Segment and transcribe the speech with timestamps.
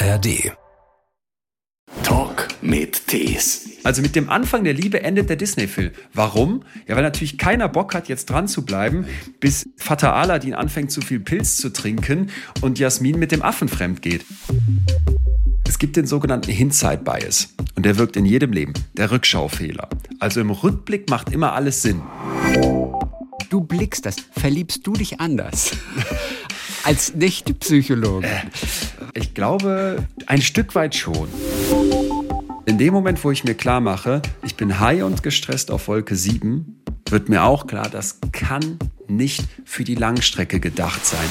[0.00, 0.52] ARD.
[2.04, 3.68] Talk mit Tees.
[3.82, 5.90] Also mit dem Anfang der Liebe endet der Disney-Film.
[6.14, 6.62] Warum?
[6.86, 9.06] Ja, weil natürlich keiner Bock hat, jetzt dran zu bleiben,
[9.40, 12.30] bis Vater Aladdin anfängt, zu viel Pilz zu trinken
[12.60, 14.24] und Jasmin mit dem Affen fremd geht.
[15.66, 19.88] Es gibt den sogenannten Hindsight-Bias und der wirkt in jedem Leben, der Rückschaufehler.
[20.20, 22.02] Also im Rückblick macht immer alles Sinn.
[23.50, 25.72] Du blickst das, verliebst du dich anders
[26.88, 28.26] als Nicht-Psychologe?
[28.26, 28.40] Äh,
[29.12, 31.28] ich glaube, ein Stück weit schon.
[32.64, 36.16] In dem Moment, wo ich mir klar mache, ich bin high und gestresst auf Wolke
[36.16, 41.28] 7, wird mir auch klar, das kann nicht für die Langstrecke gedacht sein.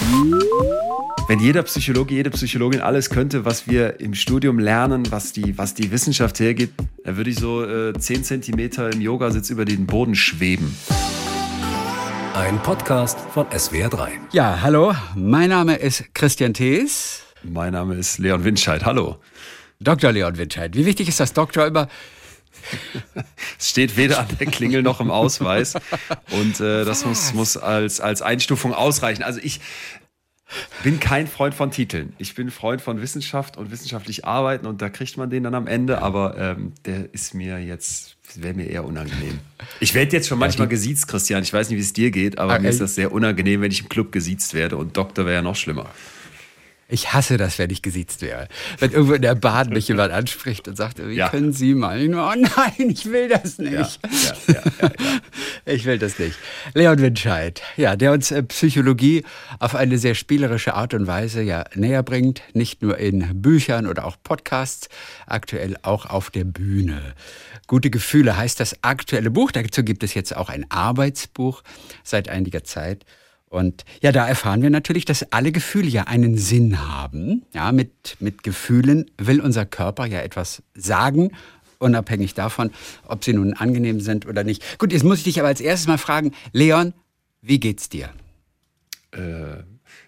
[1.27, 5.73] Wenn jeder Psychologe, jede Psychologin alles könnte, was wir im Studium lernen, was die, was
[5.73, 10.13] die Wissenschaft hergibt, dann würde ich so äh, 10 Zentimeter im Yogasitz über den Boden
[10.13, 10.75] schweben.
[12.37, 14.09] Ein Podcast von SWR3.
[14.31, 17.23] Ja, hallo, mein Name ist Christian Thees.
[17.41, 18.85] Mein Name ist Leon Windscheid.
[18.85, 19.17] Hallo.
[19.79, 20.11] Dr.
[20.11, 20.75] Leon Windscheid.
[20.75, 21.87] Wie wichtig ist das Doktor immer?
[23.59, 25.73] es steht weder an der Klingel noch im Ausweis.
[26.29, 29.23] Und äh, das muss, muss als, als Einstufung ausreichen.
[29.23, 29.59] Also ich
[30.83, 32.13] bin kein Freund von Titeln.
[32.17, 35.67] Ich bin Freund von Wissenschaft und wissenschaftlich arbeiten und da kriegt man den dann am
[35.67, 39.39] Ende, aber ähm, der ist mir jetzt wäre mir eher unangenehm.
[39.79, 41.43] Ich werde jetzt schon manchmal gesiezt, Christian.
[41.43, 43.71] Ich weiß nicht, wie es dir geht, aber ah, mir ist das sehr unangenehm, wenn
[43.71, 44.77] ich im Club gesiezt werde.
[44.77, 45.89] Und Doktor wäre ja noch schlimmer.
[46.89, 48.47] Ich hasse das, wenn ich gesiezt wäre.
[48.79, 51.27] Wenn irgendwo in der Bahn mich jemand anspricht und sagt, wie ja.
[51.27, 51.97] können Sie mal?
[51.97, 53.73] Oh nein, ich will das nicht.
[53.73, 54.91] Ja, ja,
[55.65, 56.37] ich will das nicht.
[56.73, 59.25] Leon Winscheid, ja, der uns äh, Psychologie
[59.59, 64.05] auf eine sehr spielerische Art und Weise ja näher bringt, nicht nur in Büchern oder
[64.05, 64.87] auch Podcasts,
[65.25, 67.15] aktuell auch auf der Bühne.
[67.67, 69.51] Gute Gefühle heißt das aktuelle Buch.
[69.51, 71.63] Dazu gibt es jetzt auch ein Arbeitsbuch
[72.03, 73.03] seit einiger Zeit.
[73.49, 77.45] Und ja, da erfahren wir natürlich, dass alle Gefühle ja einen Sinn haben.
[77.53, 81.31] Ja, mit, mit Gefühlen will unser Körper ja etwas sagen,
[81.79, 82.71] unabhängig davon,
[83.07, 84.79] ob sie nun angenehm sind oder nicht.
[84.79, 86.93] Gut, jetzt muss ich dich aber als erstes mal fragen, Leon,
[87.41, 88.09] wie geht's dir?
[89.11, 89.63] Äh,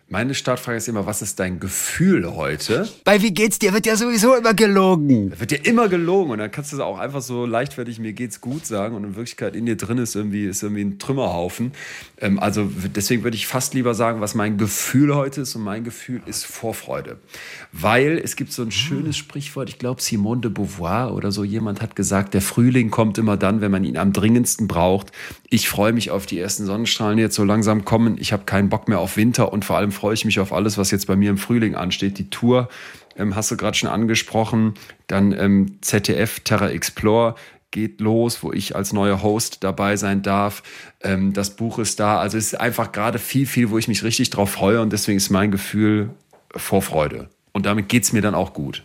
[0.09, 2.89] meine Startfrage ist immer, was ist dein Gefühl heute?
[3.03, 5.31] Bei wie geht's dir wird ja sowieso immer gelogen.
[5.39, 8.65] Wird ja immer gelogen und dann kannst du auch einfach so leichtfertig mir geht's gut
[8.65, 11.73] sagen und in Wirklichkeit in dir drin ist irgendwie ist irgendwie ein Trümmerhaufen.
[12.19, 15.83] Ähm, also deswegen würde ich fast lieber sagen, was mein Gefühl heute ist und mein
[15.83, 17.17] Gefühl ist Vorfreude,
[17.71, 19.69] weil es gibt so ein schönes Sprichwort.
[19.69, 23.61] Ich glaube Simone de Beauvoir oder so jemand hat gesagt, der Frühling kommt immer dann,
[23.61, 25.11] wenn man ihn am dringendsten braucht.
[25.49, 28.17] Ich freue mich auf die ersten Sonnenstrahlen, die jetzt so langsam kommen.
[28.19, 30.77] Ich habe keinen Bock mehr auf Winter und vor allem freue ich mich auf alles,
[30.77, 32.17] was jetzt bei mir im Frühling ansteht.
[32.17, 32.69] Die Tour
[33.17, 34.75] ähm, hast du gerade schon angesprochen.
[35.07, 37.35] Dann ähm, ZDF Terra Explore
[37.71, 40.63] geht los, wo ich als neuer Host dabei sein darf.
[41.01, 42.19] Ähm, das Buch ist da.
[42.19, 45.17] Also es ist einfach gerade viel, viel, wo ich mich richtig drauf freue und deswegen
[45.17, 46.11] ist mein Gefühl
[46.55, 47.29] Vorfreude.
[47.51, 48.83] Und damit geht es mir dann auch gut.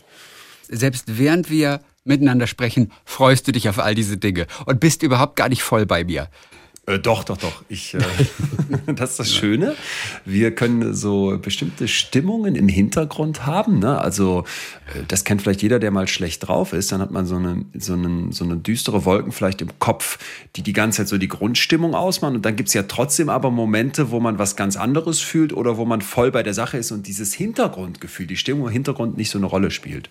[0.68, 5.36] Selbst während wir miteinander sprechen, freust du dich auf all diese Dinge und bist überhaupt
[5.36, 6.28] gar nicht voll bei mir.
[6.86, 7.62] Äh, doch, doch, doch.
[7.68, 8.00] Ich, äh,
[8.94, 9.74] das ist das Schöne.
[10.24, 13.78] Wir können so bestimmte Stimmungen im Hintergrund haben.
[13.78, 13.98] Ne?
[13.98, 14.44] Also
[14.94, 16.92] äh, das kennt vielleicht jeder, der mal schlecht drauf ist.
[16.92, 20.18] Dann hat man so eine, so, eine, so eine düstere Wolken vielleicht im Kopf,
[20.56, 22.36] die die ganze Zeit so die Grundstimmung ausmachen.
[22.36, 25.86] Und dann gibt's ja trotzdem aber Momente, wo man was ganz anderes fühlt oder wo
[25.86, 29.38] man voll bei der Sache ist und dieses Hintergrundgefühl, die Stimmung im Hintergrund nicht so
[29.38, 30.10] eine Rolle spielt.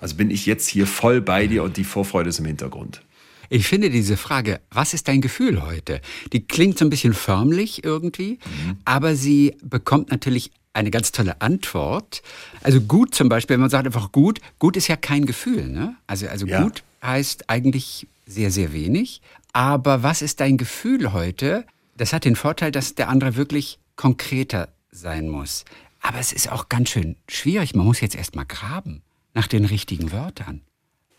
[0.00, 3.02] Also bin ich jetzt hier voll bei dir und die Vorfreude ist im Hintergrund.
[3.48, 6.00] Ich finde diese Frage, was ist dein Gefühl heute?
[6.32, 8.78] Die klingt so ein bisschen förmlich irgendwie, mhm.
[8.84, 12.22] aber sie bekommt natürlich eine ganz tolle Antwort.
[12.62, 15.68] Also gut zum Beispiel, wenn man sagt einfach gut, gut ist ja kein Gefühl.
[15.68, 15.96] Ne?
[16.06, 16.62] Also, also ja.
[16.62, 19.22] gut heißt eigentlich sehr, sehr wenig.
[19.52, 21.64] Aber was ist dein Gefühl heute?
[21.96, 25.64] Das hat den Vorteil, dass der andere wirklich konkreter sein muss.
[26.02, 27.74] Aber es ist auch ganz schön schwierig.
[27.74, 29.02] Man muss jetzt erst mal graben
[29.34, 30.60] nach den richtigen Wörtern.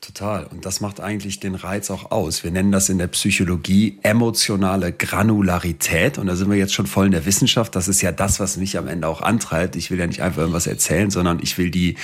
[0.07, 0.45] Total.
[0.45, 2.41] Und das macht eigentlich den Reiz auch aus.
[2.45, 6.17] Wir nennen das in der Psychologie emotionale Granularität.
[6.17, 7.75] Und da sind wir jetzt schon voll in der Wissenschaft.
[7.75, 9.75] Das ist ja das, was mich am Ende auch antreibt.
[9.75, 11.97] Ich will ja nicht einfach irgendwas erzählen, sondern ich will die,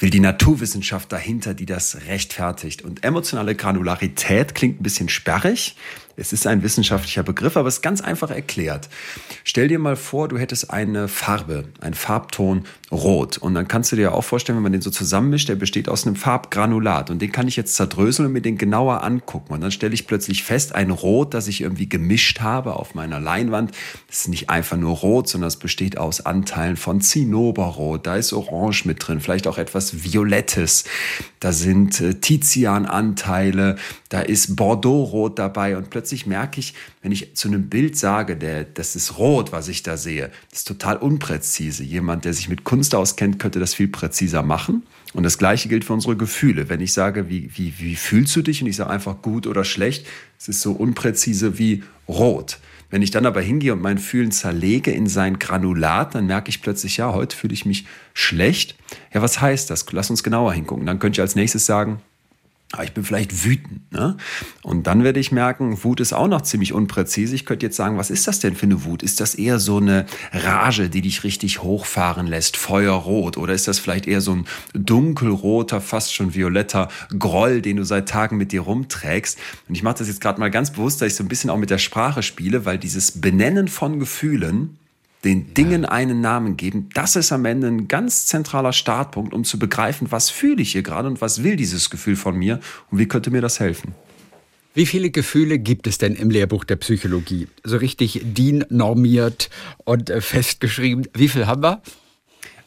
[0.00, 2.82] will die Naturwissenschaft dahinter, die das rechtfertigt.
[2.82, 5.76] Und emotionale Granularität klingt ein bisschen sperrig.
[6.16, 8.88] Es ist ein wissenschaftlicher Begriff, aber es ist ganz einfach erklärt.
[9.42, 13.38] Stell dir mal vor, du hättest eine Farbe, einen Farbton rot.
[13.38, 16.06] Und dann kannst du dir auch vorstellen, wenn man den so zusammenmischt, der besteht aus
[16.06, 17.10] einem Farbgranulat.
[17.10, 19.52] Und den kann ich jetzt zerdröseln und mir den genauer angucken.
[19.52, 23.20] Und dann stelle ich plötzlich fest, ein Rot, das ich irgendwie gemischt habe auf meiner
[23.20, 23.72] Leinwand,
[24.08, 28.06] ist nicht einfach nur rot, sondern es besteht aus Anteilen von Zinnoberrot.
[28.06, 30.84] Da ist Orange mit drin, vielleicht auch etwas Violettes.
[31.40, 33.76] Da sind äh, Tiziananteile,
[34.08, 38.36] da ist Bordeauxrot dabei und plötzlich plötzlich merke ich, wenn ich zu einem Bild sage,
[38.36, 41.82] der, das ist rot, was ich da sehe, das ist total unpräzise.
[41.82, 44.82] Jemand, der sich mit Kunst auskennt, könnte das viel präziser machen.
[45.14, 46.68] Und das Gleiche gilt für unsere Gefühle.
[46.68, 48.60] Wenn ich sage, wie, wie, wie fühlst du dich?
[48.60, 50.06] Und ich sage einfach gut oder schlecht,
[50.38, 52.58] es ist so unpräzise wie rot.
[52.90, 56.60] Wenn ich dann aber hingehe und mein Fühlen zerlege in sein Granulat, dann merke ich
[56.60, 58.76] plötzlich, ja, heute fühle ich mich schlecht.
[59.14, 59.86] Ja, was heißt das?
[59.90, 60.84] Lass uns genauer hingucken.
[60.84, 62.02] Dann könnte ich als nächstes sagen,
[62.74, 63.92] aber ich bin vielleicht wütend.
[63.92, 64.16] Ne?
[64.62, 67.34] Und dann werde ich merken, Wut ist auch noch ziemlich unpräzise.
[67.34, 69.02] Ich könnte jetzt sagen, was ist das denn für eine Wut?
[69.02, 73.36] Ist das eher so eine Rage, die dich richtig hochfahren lässt, feuerrot?
[73.36, 74.44] Oder ist das vielleicht eher so ein
[74.74, 76.88] dunkelroter, fast schon violetter
[77.18, 79.38] Groll, den du seit Tagen mit dir rumträgst?
[79.68, 81.58] Und ich mache das jetzt gerade mal ganz bewusst, dass ich so ein bisschen auch
[81.58, 84.78] mit der Sprache spiele, weil dieses Benennen von Gefühlen,
[85.24, 89.58] den Dingen einen Namen geben, das ist am Ende ein ganz zentraler Startpunkt, um zu
[89.58, 92.60] begreifen, was fühle ich hier gerade und was will dieses Gefühl von mir
[92.90, 93.94] und wie könnte mir das helfen.
[94.74, 97.46] Wie viele Gefühle gibt es denn im Lehrbuch der Psychologie?
[97.62, 99.48] So richtig DIN-normiert
[99.84, 101.06] und äh, festgeschrieben.
[101.14, 101.80] Wie viel haben wir?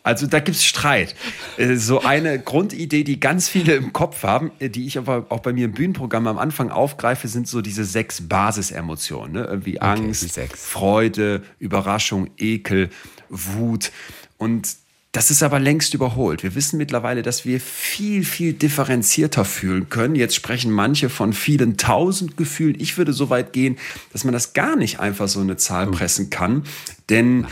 [0.08, 1.16] Also da gibt es Streit.
[1.58, 5.42] Äh, so eine Grundidee, die ganz viele im Kopf haben, äh, die ich aber auch
[5.42, 9.34] bei mir im Bühnenprogramm am Anfang aufgreife, sind so diese sechs Basisemotionen.
[9.34, 9.44] Ne?
[9.44, 12.90] Irgendwie Angst, okay, Freude, Überraschung, Ekel,
[13.28, 13.92] Wut.
[14.38, 14.78] Und
[15.12, 16.42] das ist aber längst überholt.
[16.42, 20.16] Wir wissen mittlerweile, dass wir viel, viel differenzierter fühlen können.
[20.16, 22.76] Jetzt sprechen manche von vielen tausend Gefühlen.
[22.80, 23.78] Ich würde so weit gehen,
[24.14, 26.64] dass man das gar nicht einfach so eine Zahl pressen kann.
[27.10, 27.46] Denn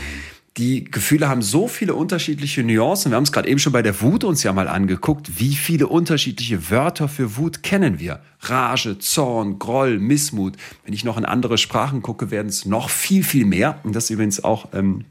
[0.56, 3.12] die Gefühle haben so viele unterschiedliche Nuancen.
[3.12, 5.38] Wir haben es gerade eben schon bei der Wut uns ja mal angeguckt.
[5.38, 8.20] Wie viele unterschiedliche Wörter für Wut kennen wir?
[8.40, 10.56] Rage, Zorn, Groll, Missmut.
[10.84, 13.80] Wenn ich noch in andere Sprachen gucke, werden es noch viel, viel mehr.
[13.82, 15.04] Und das ist übrigens auch ähm,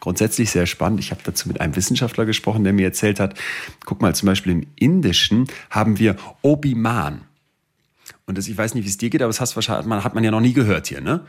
[0.00, 1.00] grundsätzlich sehr spannend.
[1.00, 3.38] Ich habe dazu mit einem Wissenschaftler gesprochen, der mir erzählt hat,
[3.84, 7.20] guck mal, zum Beispiel im Indischen haben wir Obiman.
[8.24, 10.24] Und das, ich weiß nicht, wie es dir geht, aber das hast wahrscheinlich, hat man
[10.24, 11.26] ja noch nie gehört hier, ne?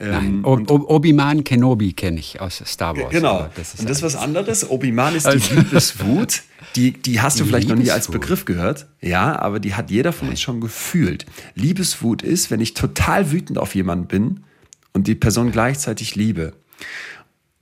[0.00, 3.10] Ähm, Obi-Wan Kenobi kenne ich aus Star Wars.
[3.10, 3.48] Genau.
[3.54, 4.68] Das und das ist was anderes.
[4.68, 6.42] Obi-Wan ist die also Liebeswut.
[6.76, 8.86] Die, die hast du vielleicht noch nie als Begriff gehört.
[9.00, 11.26] Ja, aber die hat jeder von uns schon gefühlt.
[11.54, 14.44] Liebeswut ist, wenn ich total wütend auf jemanden bin
[14.92, 16.54] und die Person gleichzeitig liebe.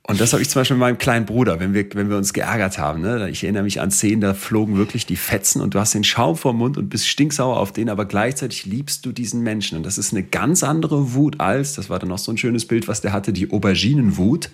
[0.05, 2.33] Und das habe ich zum Beispiel mit meinem kleinen Bruder, wenn wir, wenn wir uns
[2.33, 3.01] geärgert haben.
[3.01, 3.29] Ne?
[3.29, 6.35] Ich erinnere mich an Szenen, da flogen wirklich die Fetzen und du hast den Schaum
[6.35, 9.77] vor Mund und bist stinksauer auf den, aber gleichzeitig liebst du diesen Menschen.
[9.77, 12.65] Und das ist eine ganz andere Wut als, das war dann noch so ein schönes
[12.65, 14.49] Bild, was der hatte, die Auberginenwut.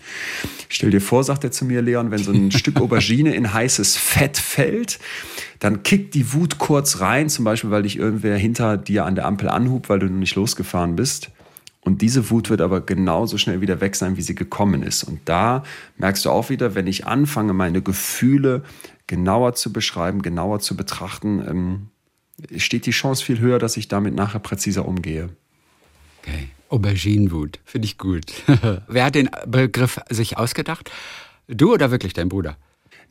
[0.67, 3.97] Stell dir vor, sagt er zu mir, Leon, wenn so ein Stück Aubergine in heißes
[3.97, 4.99] Fett fällt,
[5.57, 9.25] dann kickt die Wut kurz rein, zum Beispiel, weil dich irgendwer hinter dir an der
[9.25, 11.31] Ampel anhubt, weil du noch nicht losgefahren bist.
[11.81, 15.03] Und diese Wut wird aber genauso schnell wieder weg sein, wie sie gekommen ist.
[15.03, 15.63] Und da
[15.97, 18.63] merkst du auch wieder, wenn ich anfange, meine Gefühle
[19.07, 21.87] genauer zu beschreiben, genauer zu betrachten, ähm,
[22.59, 25.29] steht die Chance viel höher, dass ich damit nachher präziser umgehe.
[26.21, 26.49] Okay.
[26.69, 28.31] Auberginenwut, finde ich gut.
[28.87, 30.91] Wer hat den Begriff sich ausgedacht?
[31.47, 32.57] Du oder wirklich dein Bruder?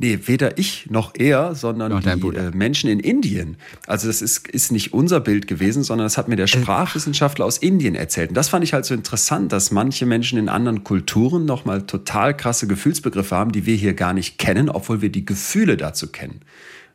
[0.00, 3.56] Nee, weder ich noch er, sondern noch die äh, Menschen in Indien.
[3.88, 6.48] Also das ist, ist nicht unser Bild gewesen, sondern das hat mir der äh.
[6.48, 8.28] Sprachwissenschaftler aus Indien erzählt.
[8.28, 12.36] Und das fand ich halt so interessant, dass manche Menschen in anderen Kulturen nochmal total
[12.36, 16.42] krasse Gefühlsbegriffe haben, die wir hier gar nicht kennen, obwohl wir die Gefühle dazu kennen.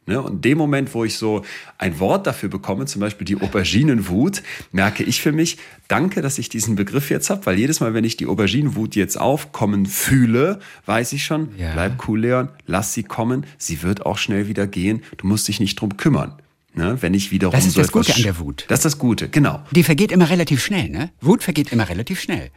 [0.05, 0.21] Ne?
[0.21, 1.43] Und dem Moment, wo ich so
[1.77, 5.57] ein Wort dafür bekomme, zum Beispiel die Auberginenwut, merke ich für mich,
[5.87, 9.19] danke, dass ich diesen Begriff jetzt habe, weil jedes Mal, wenn ich die Auberginenwut jetzt
[9.19, 11.71] aufkommen fühle, weiß ich schon, ja.
[11.73, 15.59] bleib cool, Leon, lass sie kommen, sie wird auch schnell wieder gehen, du musst dich
[15.59, 16.33] nicht drum kümmern.
[16.75, 18.65] Ne, wenn ich wiederum das ist so das Gute an der Wut.
[18.67, 19.61] Das ist das Gute, genau.
[19.69, 21.11] Die vergeht immer relativ schnell, ne?
[21.21, 22.49] Wut vergeht immer relativ schnell.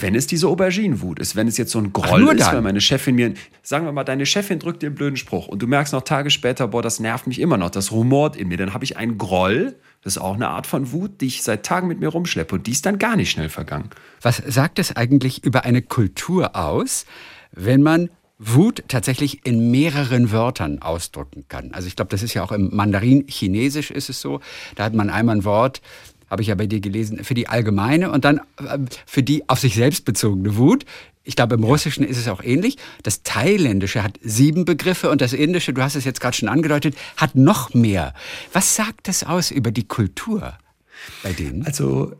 [0.00, 3.16] Wenn es diese Auberginenwut ist, wenn es jetzt so ein Groll ist, weil meine Chefin
[3.16, 6.00] mir, sagen wir mal, deine Chefin drückt dir einen blöden Spruch und du merkst noch
[6.00, 8.96] Tage später, boah, das nervt mich immer noch, das rumort in mir, dann habe ich
[8.96, 12.08] einen Groll, das ist auch eine Art von Wut, die ich seit Tagen mit mir
[12.08, 13.90] rumschleppe und die ist dann gar nicht schnell vergangen.
[14.22, 17.04] Was sagt es eigentlich über eine Kultur aus,
[17.52, 18.08] wenn man
[18.38, 21.72] Wut tatsächlich in mehreren Wörtern ausdrücken kann.
[21.72, 24.40] Also ich glaube, das ist ja auch im Mandarin Chinesisch ist es so.
[24.76, 25.82] Da hat man einmal ein Wort,
[26.30, 29.58] habe ich ja bei dir gelesen, für die allgemeine und dann äh, für die auf
[29.58, 30.84] sich selbst bezogene Wut.
[31.24, 32.78] Ich glaube, im Russischen ist es auch ähnlich.
[33.02, 36.96] Das Thailändische hat sieben Begriffe und das Indische, du hast es jetzt gerade schon angedeutet,
[37.16, 38.14] hat noch mehr.
[38.52, 40.56] Was sagt das aus über die Kultur
[41.22, 41.66] bei denen?
[41.66, 42.14] Also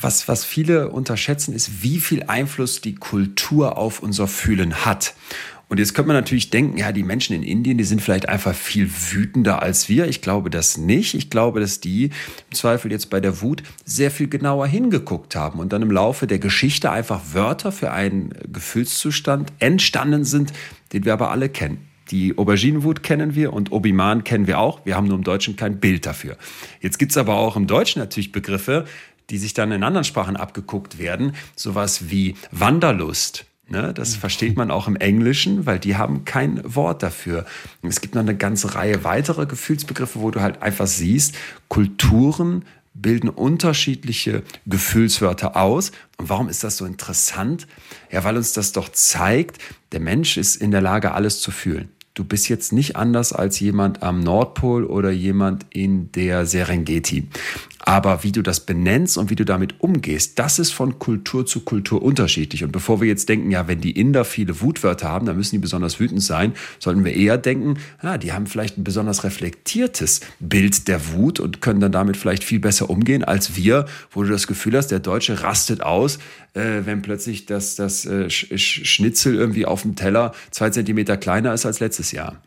[0.00, 5.14] was, was viele unterschätzen, ist, wie viel Einfluss die Kultur auf unser Fühlen hat.
[5.68, 8.54] Und jetzt könnte man natürlich denken, ja, die Menschen in Indien, die sind vielleicht einfach
[8.54, 10.06] viel wütender als wir.
[10.06, 11.14] Ich glaube das nicht.
[11.14, 15.58] Ich glaube, dass die im Zweifel jetzt bei der Wut sehr viel genauer hingeguckt haben
[15.58, 20.52] und dann im Laufe der Geschichte einfach Wörter für einen Gefühlszustand entstanden sind,
[20.92, 21.88] den wir aber alle kennen.
[22.10, 24.84] Die Auberginenwut kennen wir und Obiman kennen wir auch.
[24.84, 26.36] Wir haben nur im Deutschen kein Bild dafür.
[26.80, 28.84] Jetzt gibt es aber auch im Deutschen natürlich Begriffe,
[29.30, 31.34] die sich dann in anderen Sprachen abgeguckt werden.
[31.56, 33.46] Sowas wie Wanderlust.
[33.66, 34.20] Ne, das mhm.
[34.20, 37.46] versteht man auch im Englischen, weil die haben kein Wort dafür.
[37.82, 41.34] Es gibt noch eine ganze Reihe weiterer Gefühlsbegriffe, wo du halt einfach siehst,
[41.68, 45.92] Kulturen bilden unterschiedliche Gefühlswörter aus.
[46.16, 47.66] Und warum ist das so interessant?
[48.10, 49.58] Ja, weil uns das doch zeigt,
[49.92, 51.88] der Mensch ist in der Lage, alles zu fühlen.
[52.14, 57.26] Du bist jetzt nicht anders als jemand am Nordpol oder jemand in der Serengeti.
[57.86, 61.60] Aber wie du das benennst und wie du damit umgehst, das ist von Kultur zu
[61.60, 62.64] Kultur unterschiedlich.
[62.64, 65.58] Und bevor wir jetzt denken, ja, wenn die Inder viele Wutwörter haben, dann müssen die
[65.58, 70.88] besonders wütend sein, sollten wir eher denken, ja, die haben vielleicht ein besonders reflektiertes Bild
[70.88, 74.46] der Wut und können dann damit vielleicht viel besser umgehen als wir, wo du das
[74.46, 76.18] Gefühl hast, der Deutsche rastet aus,
[76.54, 81.66] äh, wenn plötzlich das, das äh, Schnitzel irgendwie auf dem Teller zwei Zentimeter kleiner ist
[81.66, 82.40] als letztes Jahr.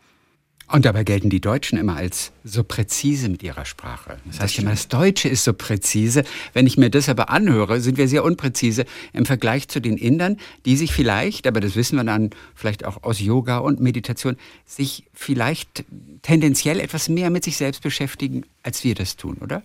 [0.70, 4.18] Und dabei gelten die Deutschen immer als so präzise mit ihrer Sprache.
[4.26, 6.24] Das, das heißt immer, das Deutsche ist so präzise.
[6.52, 8.84] Wenn ich mir das aber anhöre, sind wir sehr unpräzise
[9.14, 13.02] im Vergleich zu den Indern, die sich vielleicht, aber das wissen wir dann vielleicht auch
[13.02, 15.84] aus Yoga und Meditation, sich vielleicht
[16.20, 19.62] tendenziell etwas mehr mit sich selbst beschäftigen, als wir das tun, oder?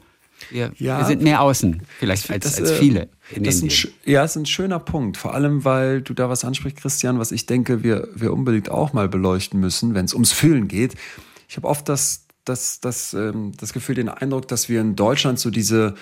[0.49, 3.09] Wir, ja, wir sind mehr außen, vielleicht als, das, als äh, viele.
[3.31, 3.91] In das Indien.
[4.05, 5.17] Ein, ja, ist ein schöner Punkt.
[5.17, 8.93] Vor allem, weil du da was ansprichst, Christian, was ich denke, wir, wir unbedingt auch
[8.93, 10.95] mal beleuchten müssen, wenn es ums Fühlen geht.
[11.47, 15.39] Ich habe oft das, das, das, ähm, das Gefühl, den Eindruck, dass wir in Deutschland
[15.39, 15.95] so diese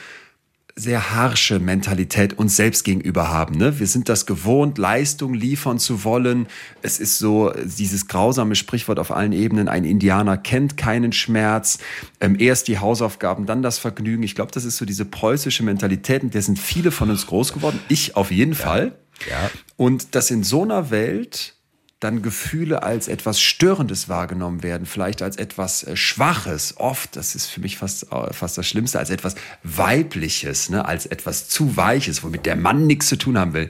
[0.75, 3.57] sehr harsche Mentalität uns selbst gegenüber haben.
[3.57, 3.79] Ne?
[3.79, 6.47] Wir sind das gewohnt, Leistung liefern zu wollen.
[6.81, 11.79] Es ist so dieses grausame Sprichwort auf allen Ebenen, ein Indianer kennt keinen Schmerz.
[12.19, 14.23] Ähm, erst die Hausaufgaben, dann das Vergnügen.
[14.23, 17.53] Ich glaube, das ist so diese preußische Mentalität, in der sind viele von uns groß
[17.53, 17.79] geworden.
[17.87, 18.59] Ich auf jeden ja.
[18.59, 18.91] Fall.
[19.29, 19.51] Ja.
[19.77, 21.55] Und dass in so einer Welt
[22.01, 27.45] dann Gefühle als etwas Störendes wahrgenommen werden, vielleicht als etwas äh, Schwaches, oft, das ist
[27.45, 32.23] für mich fast, äh, fast das Schlimmste, als etwas Weibliches, ne, als etwas zu Weiches,
[32.23, 33.69] womit der Mann nichts zu tun haben will.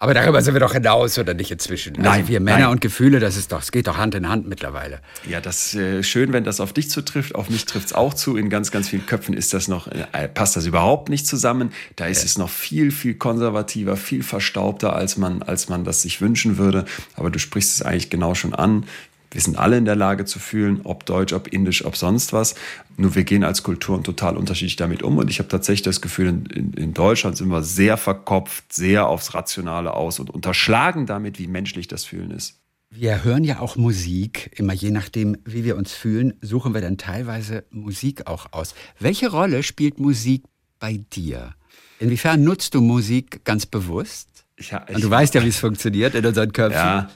[0.00, 1.94] Aber darüber sind wir doch hinaus, oder nicht inzwischen?
[1.94, 2.68] Nein, also wir Männer nein.
[2.68, 5.00] und Gefühle, das ist doch, es geht doch Hand in Hand mittlerweile.
[5.28, 7.34] Ja, das ist äh, schön, wenn das auf dich zutrifft.
[7.34, 8.36] Auf mich trifft es auch zu.
[8.36, 11.72] In ganz, ganz vielen Köpfen ist das noch, äh, passt das überhaupt nicht zusammen.
[11.96, 12.26] Da ist ja.
[12.26, 16.84] es noch viel, viel konservativer, viel verstaubter, als man, als man das sich wünschen würde.
[17.16, 18.84] Aber du sprichst es eigentlich genau schon an.
[19.30, 22.54] Wir sind alle in der Lage zu fühlen, ob deutsch, ob indisch, ob sonst was.
[22.96, 25.18] Nur wir gehen als Kulturen total unterschiedlich damit um.
[25.18, 29.34] Und ich habe tatsächlich das Gefühl, in, in, Deutschland sind wir sehr verkopft, sehr aufs
[29.34, 32.58] Rationale aus und unterschlagen damit, wie menschlich das Fühlen ist.
[32.90, 34.50] Wir hören ja auch Musik.
[34.56, 38.74] Immer je nachdem, wie wir uns fühlen, suchen wir dann teilweise Musik auch aus.
[38.98, 40.44] Welche Rolle spielt Musik
[40.80, 41.54] bei dir?
[41.98, 44.37] Inwiefern nutzt du Musik ganz bewusst?
[44.60, 46.76] Ich, ich, und du weißt ja, wie es funktioniert in unseren Köpfen.
[46.76, 47.08] Ja,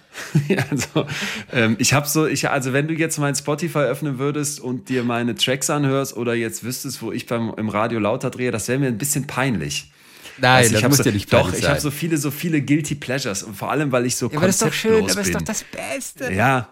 [0.71, 1.07] also
[1.53, 5.03] ähm, ich habe so, ich, also wenn du jetzt mein Spotify öffnen würdest und dir
[5.03, 8.79] meine Tracks anhörst oder jetzt wüsstest, wo ich beim im Radio lauter drehe, das wäre
[8.79, 9.91] mir ein bisschen peinlich.
[10.39, 12.95] Nein, also das muss so, dir nicht Doch, ich habe so viele, so viele guilty
[12.95, 15.27] pleasures und vor allem, weil ich so ja, aber das ist doch schön, aber das
[15.27, 16.33] ist doch das Beste.
[16.33, 16.69] Ja,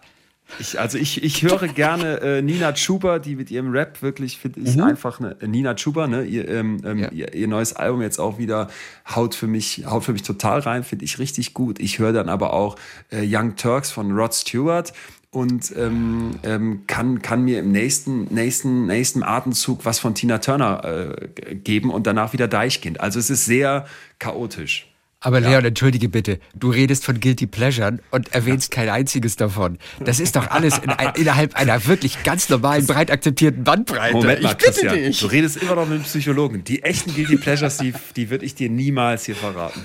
[0.59, 4.61] ich, also ich, ich höre gerne äh, Nina Chuba, die mit ihrem Rap wirklich, finde
[4.61, 4.83] ich, mhm.
[4.85, 7.11] einfach eine, äh, Nina Chuba, ne, ihr, ähm, ähm, ja.
[7.11, 8.69] ihr, ihr, neues Album jetzt auch wieder
[9.15, 11.79] haut für mich, haut für mich total rein, finde ich richtig gut.
[11.79, 12.77] Ich höre dann aber auch
[13.11, 14.93] äh, Young Turks von Rod Stewart
[15.31, 20.85] und ähm, ähm, kann, kann mir im nächsten, nächsten, nächsten Atemzug was von Tina Turner
[20.85, 23.01] äh, geben und danach wieder Deichkind.
[23.01, 23.87] Also es ist sehr
[24.19, 24.91] chaotisch.
[25.23, 25.51] Aber ja.
[25.51, 29.79] Leon, entschuldige bitte, du redest von Guilty Pleasure und erwähnst kein einziges davon.
[30.03, 34.15] Das ist doch alles in ein, innerhalb einer wirklich ganz normalen, breit akzeptierten Bandbreite.
[34.15, 35.21] Moment mal, Christian, dich.
[35.21, 36.65] du redest immer noch mit einem Psychologen.
[36.65, 39.85] Die echten Guilty Pleasures, die, die würde ich dir niemals hier verraten.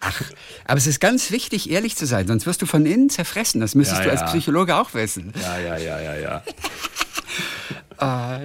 [0.00, 0.22] Ach,
[0.64, 3.60] aber es ist ganz wichtig, ehrlich zu sein, sonst wirst du von innen zerfressen.
[3.60, 5.32] Das müsstest ja, du als Psychologe auch wissen.
[5.42, 6.42] Ja, ja, ja, ja, ja.
[8.00, 8.40] Ah,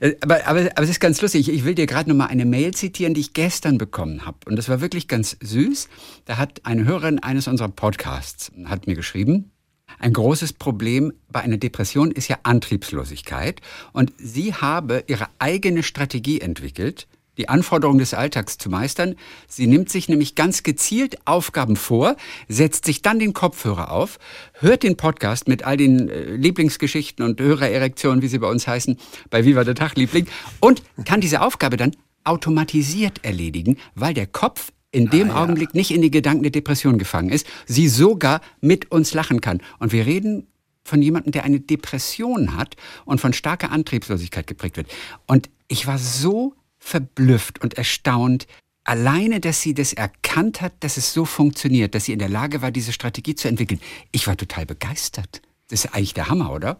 [0.00, 1.48] äh, aber, aber, aber es ist ganz lustig.
[1.48, 4.38] Ich will dir gerade noch mal eine Mail zitieren, die ich gestern bekommen habe.
[4.46, 5.88] Und das war wirklich ganz süß.
[6.24, 9.52] Da hat eine Hörerin eines unserer Podcasts hat mir geschrieben,
[10.00, 13.60] ein großes Problem bei einer Depression ist ja Antriebslosigkeit.
[13.92, 17.06] Und sie habe ihre eigene Strategie entwickelt,
[17.40, 19.16] die Anforderungen des Alltags zu meistern.
[19.48, 22.16] Sie nimmt sich nämlich ganz gezielt Aufgaben vor,
[22.48, 24.18] setzt sich dann den Kopfhörer auf,
[24.52, 28.98] hört den Podcast mit all den äh, Lieblingsgeschichten und Hörererektionen, wie sie bei uns heißen,
[29.30, 30.26] bei Viva der Tag Liebling
[30.60, 35.42] und kann diese Aufgabe dann automatisiert erledigen, weil der Kopf in dem ah, ja.
[35.42, 39.62] Augenblick nicht in die Gedanken der Depression gefangen ist, sie sogar mit uns lachen kann.
[39.78, 40.46] Und wir reden
[40.84, 44.88] von jemandem, der eine Depression hat und von starker Antriebslosigkeit geprägt wird.
[45.26, 48.46] Und ich war so verblüfft und erstaunt,
[48.84, 52.62] alleine, dass sie das erkannt hat, dass es so funktioniert, dass sie in der Lage
[52.62, 53.80] war, diese Strategie zu entwickeln.
[54.10, 55.42] Ich war total begeistert.
[55.68, 56.76] Das ist eigentlich der Hammer, oder?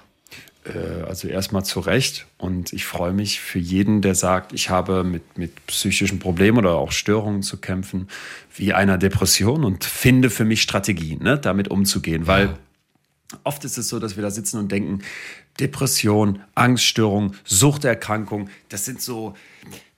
[0.64, 5.04] Äh, also erstmal zu Recht und ich freue mich für jeden, der sagt, ich habe
[5.04, 8.08] mit, mit psychischen Problemen oder auch Störungen zu kämpfen,
[8.54, 13.38] wie einer Depression und finde für mich Strategien, ne, damit umzugehen, weil ja.
[13.44, 15.02] oft ist es so, dass wir da sitzen und denken,
[15.58, 19.34] Depression, Angststörung, Suchterkrankung, das sind so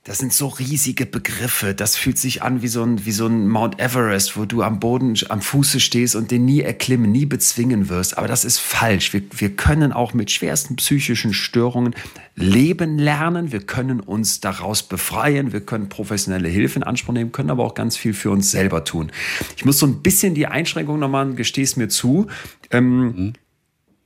[0.05, 1.73] das sind so riesige Begriffe.
[1.73, 4.81] Das fühlt sich an wie so ein, wie so ein Mount Everest, wo du am
[4.81, 8.17] Boden, am Fuße stehst und den nie erklimmen, nie bezwingen wirst.
[8.17, 9.13] Aber das ist falsch.
[9.13, 11.95] Wir, wir können auch mit schwersten psychischen Störungen
[12.35, 13.53] leben lernen.
[13.53, 15.53] Wir können uns daraus befreien.
[15.53, 18.83] Wir können professionelle Hilfe in Anspruch nehmen, können aber auch ganz viel für uns selber
[18.83, 19.09] tun.
[19.55, 22.27] Ich muss so ein bisschen die Einschränkung nochmal, gesteh's mir zu.
[22.71, 23.33] Ähm, mhm.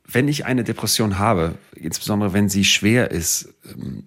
[0.06, 4.04] Wenn ich eine Depression habe, insbesondere wenn sie schwer ist, ähm,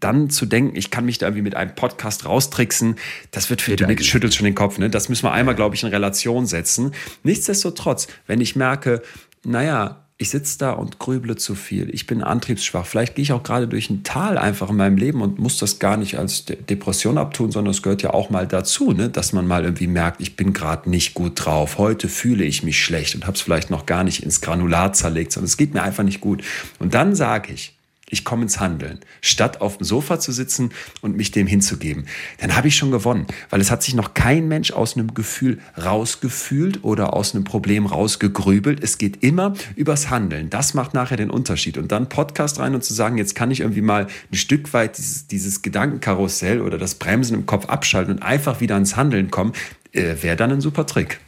[0.00, 2.96] dann zu denken, ich kann mich da irgendwie mit einem Podcast raustricksen,
[3.30, 4.78] das wird für dich, schüttelt schon den Kopf.
[4.78, 4.90] Ne?
[4.90, 6.92] Das müssen wir einmal, glaube ich, in Relation setzen.
[7.22, 9.02] Nichtsdestotrotz, wenn ich merke,
[9.44, 13.44] naja, ich sitze da und grüble zu viel, ich bin antriebsschwach, vielleicht gehe ich auch
[13.44, 16.60] gerade durch ein Tal einfach in meinem Leben und muss das gar nicht als De
[16.60, 19.10] Depression abtun, sondern es gehört ja auch mal dazu, ne?
[19.10, 22.82] dass man mal irgendwie merkt, ich bin gerade nicht gut drauf, heute fühle ich mich
[22.82, 25.82] schlecht und habe es vielleicht noch gar nicht ins Granulat zerlegt, sondern es geht mir
[25.82, 26.42] einfach nicht gut.
[26.80, 27.77] Und dann sage ich,
[28.10, 32.06] ich komme ins Handeln, statt auf dem Sofa zu sitzen und mich dem hinzugeben,
[32.40, 35.58] dann habe ich schon gewonnen, weil es hat sich noch kein Mensch aus einem Gefühl
[35.82, 38.82] rausgefühlt oder aus einem Problem rausgegrübelt.
[38.82, 40.50] Es geht immer übers Handeln.
[40.50, 41.78] Das macht nachher den Unterschied.
[41.78, 44.98] Und dann Podcast rein und zu sagen, jetzt kann ich irgendwie mal ein Stück weit
[44.98, 49.52] dieses, dieses Gedankenkarussell oder das Bremsen im Kopf abschalten und einfach wieder ins Handeln kommen,
[49.92, 51.20] äh, wäre dann ein super Trick.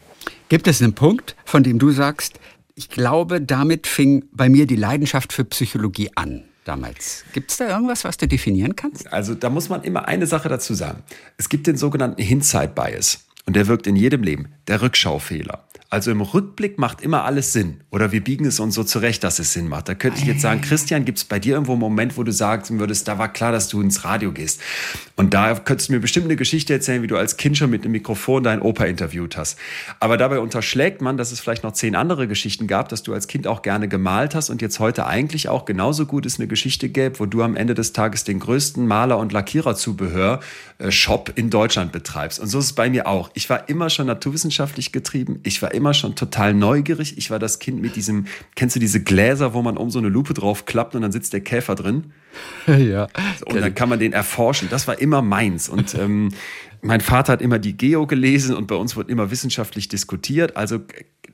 [0.49, 2.41] Gibt es einen Punkt, von dem du sagst,
[2.75, 6.45] ich glaube, damit fing bei mir die Leidenschaft für Psychologie an?
[6.65, 7.25] Damals.
[7.33, 9.13] Gibt es da irgendwas, was du definieren kannst?
[9.13, 11.03] Also da muss man immer eine Sache dazu sagen.
[11.37, 15.65] Es gibt den sogenannten Hindsight Bias und der wirkt in jedem Leben, der Rückschaufehler.
[15.93, 17.81] Also im Rückblick macht immer alles Sinn.
[17.91, 19.89] Oder wir biegen es uns so zurecht, dass es Sinn macht.
[19.89, 22.33] Da könnte ich jetzt sagen, Christian, gibt es bei dir irgendwo einen Moment, wo du
[22.33, 24.61] sagen würdest, da war klar, dass du ins Radio gehst.
[25.17, 27.83] Und da könntest du mir bestimmt eine Geschichte erzählen, wie du als Kind schon mit
[27.83, 29.59] einem Mikrofon deinen Opa interviewt hast.
[29.99, 33.27] Aber dabei unterschlägt man, dass es vielleicht noch zehn andere Geschichten gab, dass du als
[33.27, 36.89] Kind auch gerne gemalt hast und jetzt heute eigentlich auch genauso gut es eine Geschichte
[36.89, 42.39] gäbe, wo du am Ende des Tages den größten Maler- und Lackiererzubehör-Shop in Deutschland betreibst.
[42.39, 43.33] Und so ist es bei mir auch.
[43.35, 45.41] Ich war immer schon naturwissenschaftlich getrieben.
[45.43, 47.17] Ich war immer schon total neugierig.
[47.17, 50.09] Ich war das Kind mit diesem, kennst du diese Gläser, wo man um so eine
[50.09, 52.13] Lupe drauf klappt und dann sitzt der Käfer drin?
[52.67, 53.09] Ja.
[53.47, 54.69] Und dann kann man den erforschen.
[54.71, 55.69] Das war immer meins.
[55.69, 56.29] Und ähm,
[56.81, 60.57] mein Vater hat immer die Geo gelesen und bei uns wird immer wissenschaftlich diskutiert.
[60.57, 60.81] Also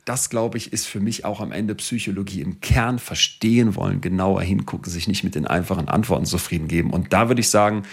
[0.05, 4.41] das, glaube ich, ist für mich auch am Ende Psychologie im Kern verstehen wollen, genauer
[4.41, 6.91] hingucken, sich nicht mit den einfachen Antworten zufrieden geben.
[6.91, 7.83] Und da würde ich sagen,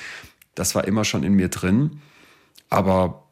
[0.55, 2.01] das war immer schon in mir drin.
[2.71, 3.23] Aber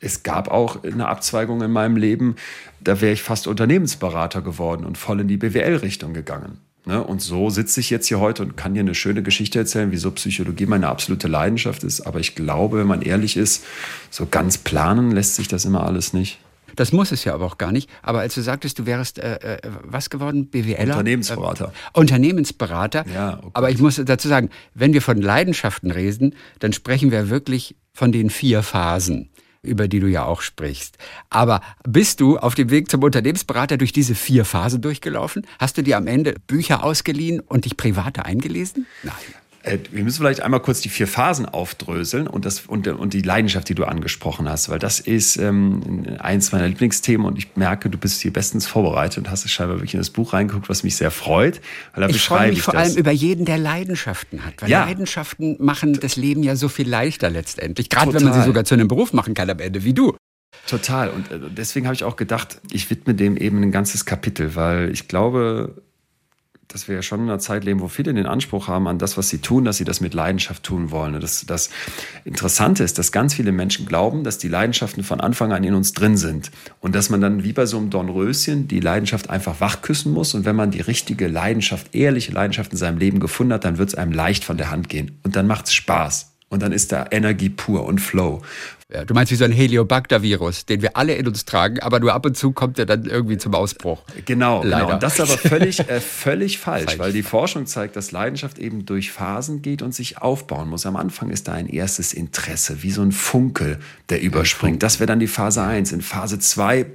[0.00, 2.36] es gab auch eine Abzweigung in meinem Leben,
[2.80, 6.58] da wäre ich fast Unternehmensberater geworden und voll in die BWL-Richtung gegangen.
[6.88, 7.04] Ne?
[7.04, 10.10] Und so sitze ich jetzt hier heute und kann dir eine schöne Geschichte erzählen, wieso
[10.12, 12.00] Psychologie meine absolute Leidenschaft ist.
[12.00, 13.64] Aber ich glaube, wenn man ehrlich ist,
[14.10, 16.38] so ganz planen lässt sich das immer alles nicht.
[16.78, 17.90] Das muss es ja aber auch gar nicht.
[18.02, 20.48] Aber als du sagtest, du wärst äh, äh was geworden?
[20.48, 20.84] BWLer?
[20.84, 21.72] Unternehmensberater.
[21.92, 23.04] Äh, Unternehmensberater.
[23.12, 23.50] Ja, okay.
[23.54, 28.12] Aber ich muss dazu sagen, wenn wir von Leidenschaften reden, dann sprechen wir wirklich von
[28.12, 30.98] den vier Phasen über die du ja auch sprichst.
[31.30, 35.44] Aber bist du auf dem Weg zum Unternehmensberater durch diese vier Phasen durchgelaufen?
[35.58, 38.86] Hast du dir am Ende Bücher ausgeliehen und dich privat eingelesen?
[39.02, 39.14] Nein.
[39.68, 43.22] Äh, wir müssen vielleicht einmal kurz die vier Phasen aufdröseln und, das, und, und die
[43.22, 47.90] Leidenschaft, die du angesprochen hast, weil das ist ähm, eins meiner Lieblingsthemen und ich merke,
[47.90, 50.82] du bist hier bestens vorbereitet und hast es scheinbar wirklich in das Buch reingeguckt, was
[50.82, 51.60] mich sehr freut.
[51.94, 52.90] Weil da ich freue mich vor das.
[52.90, 54.84] allem über jeden, der Leidenschaften hat, weil ja.
[54.84, 58.74] Leidenschaften machen das Leben ja so viel leichter letztendlich, gerade wenn man sie sogar zu
[58.74, 60.16] einem Beruf machen kann am Ende, wie du.
[60.66, 61.10] Total.
[61.10, 64.90] Und äh, deswegen habe ich auch gedacht, ich widme dem eben ein ganzes Kapitel, weil
[64.90, 65.82] ich glaube,
[66.68, 69.16] dass wir ja schon in einer Zeit leben, wo viele den Anspruch haben an das,
[69.16, 71.18] was sie tun, dass sie das mit Leidenschaft tun wollen.
[71.18, 71.70] Das, das
[72.24, 75.94] Interessante ist, dass ganz viele Menschen glauben, dass die Leidenschaften von Anfang an in uns
[75.94, 76.50] drin sind
[76.80, 80.44] und dass man dann wie bei so einem Dornröschen die Leidenschaft einfach wachküssen muss und
[80.44, 83.94] wenn man die richtige Leidenschaft, ehrliche Leidenschaft in seinem Leben gefunden hat, dann wird es
[83.94, 86.32] einem leicht von der Hand gehen und dann macht es Spaß.
[86.50, 88.40] Und dann ist da Energie pur und Flow.
[88.90, 92.14] Ja, du meinst wie so ein Heliobacter-Virus, den wir alle in uns tragen, aber nur
[92.14, 94.02] ab und zu kommt er dann irgendwie zum Ausbruch.
[94.24, 94.84] Genau, Leider.
[94.84, 94.94] genau.
[94.94, 98.58] Und das ist aber völlig, äh, völlig falsch, falsch, weil die Forschung zeigt, dass Leidenschaft
[98.58, 100.86] eben durch Phasen geht und sich aufbauen muss.
[100.86, 104.82] Am Anfang ist da ein erstes Interesse, wie so ein Funkel, der überspringt.
[104.82, 105.92] Das wäre dann die Phase 1.
[105.92, 106.86] In Phase 2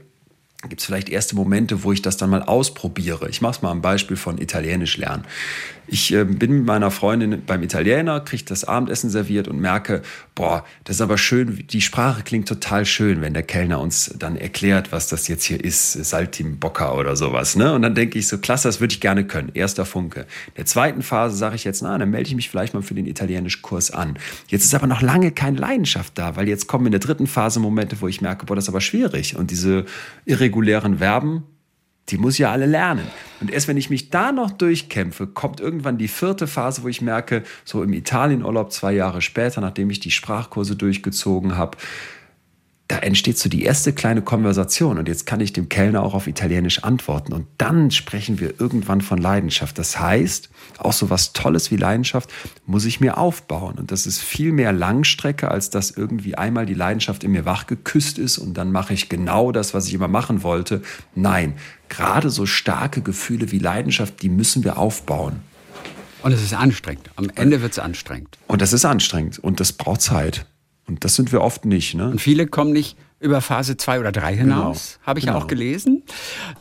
[0.69, 3.29] gibt es vielleicht erste Momente, wo ich das dann mal ausprobiere.
[3.29, 5.25] Ich mache es mal am Beispiel von Italienisch lernen.
[5.85, 10.01] Ich äh, bin mit meiner Freundin beim Italiener, kriege das Abendessen serviert und merke,
[10.33, 14.37] boah, das ist aber schön, die Sprache klingt total schön, wenn der Kellner uns dann
[14.37, 17.55] erklärt, was das jetzt hier ist, Saltimbocca oder sowas.
[17.55, 17.73] Ne?
[17.73, 19.51] Und dann denke ich so, klasse, das würde ich gerne können.
[19.53, 20.21] Erster Funke.
[20.21, 22.93] In der zweiten Phase sage ich jetzt, na, dann melde ich mich vielleicht mal für
[22.93, 24.17] den Italienischkurs an.
[24.47, 27.59] Jetzt ist aber noch lange keine Leidenschaft da, weil jetzt kommen in der dritten Phase
[27.59, 29.35] Momente, wo ich merke, boah, das ist aber schwierig.
[29.35, 29.85] Und diese
[30.53, 31.43] irregulären Verben,
[32.09, 33.07] die muss ja alle lernen.
[33.39, 37.01] Und erst wenn ich mich da noch durchkämpfe, kommt irgendwann die vierte Phase, wo ich
[37.01, 41.77] merke, so im Italienurlaub zwei Jahre später, nachdem ich die Sprachkurse durchgezogen habe,
[42.89, 46.27] da entsteht so die erste kleine Konversation und jetzt kann ich dem Kellner auch auf
[46.27, 49.79] Italienisch antworten und dann sprechen wir irgendwann von Leidenschaft.
[49.79, 52.29] Das heißt, auch so was Tolles wie Leidenschaft
[52.65, 56.73] muss ich mir aufbauen und das ist viel mehr Langstrecke, als dass irgendwie einmal die
[56.73, 60.43] Leidenschaft in mir wachgeküsst ist und dann mache ich genau das, was ich immer machen
[60.43, 60.81] wollte.
[61.15, 61.55] Nein,
[61.89, 65.41] gerade so starke Gefühle wie Leidenschaft, die müssen wir aufbauen.
[66.23, 67.09] Und es ist anstrengend.
[67.17, 68.37] Am Ende wird es anstrengend.
[68.47, 70.45] Und das ist anstrengend und das braucht Zeit.
[70.87, 71.95] Und das sind wir oft nicht.
[71.95, 72.09] Ne?
[72.09, 75.07] Und viele kommen nicht über Phase 2 oder 3 hinaus, genau.
[75.07, 75.37] habe ich genau.
[75.37, 76.03] auch gelesen.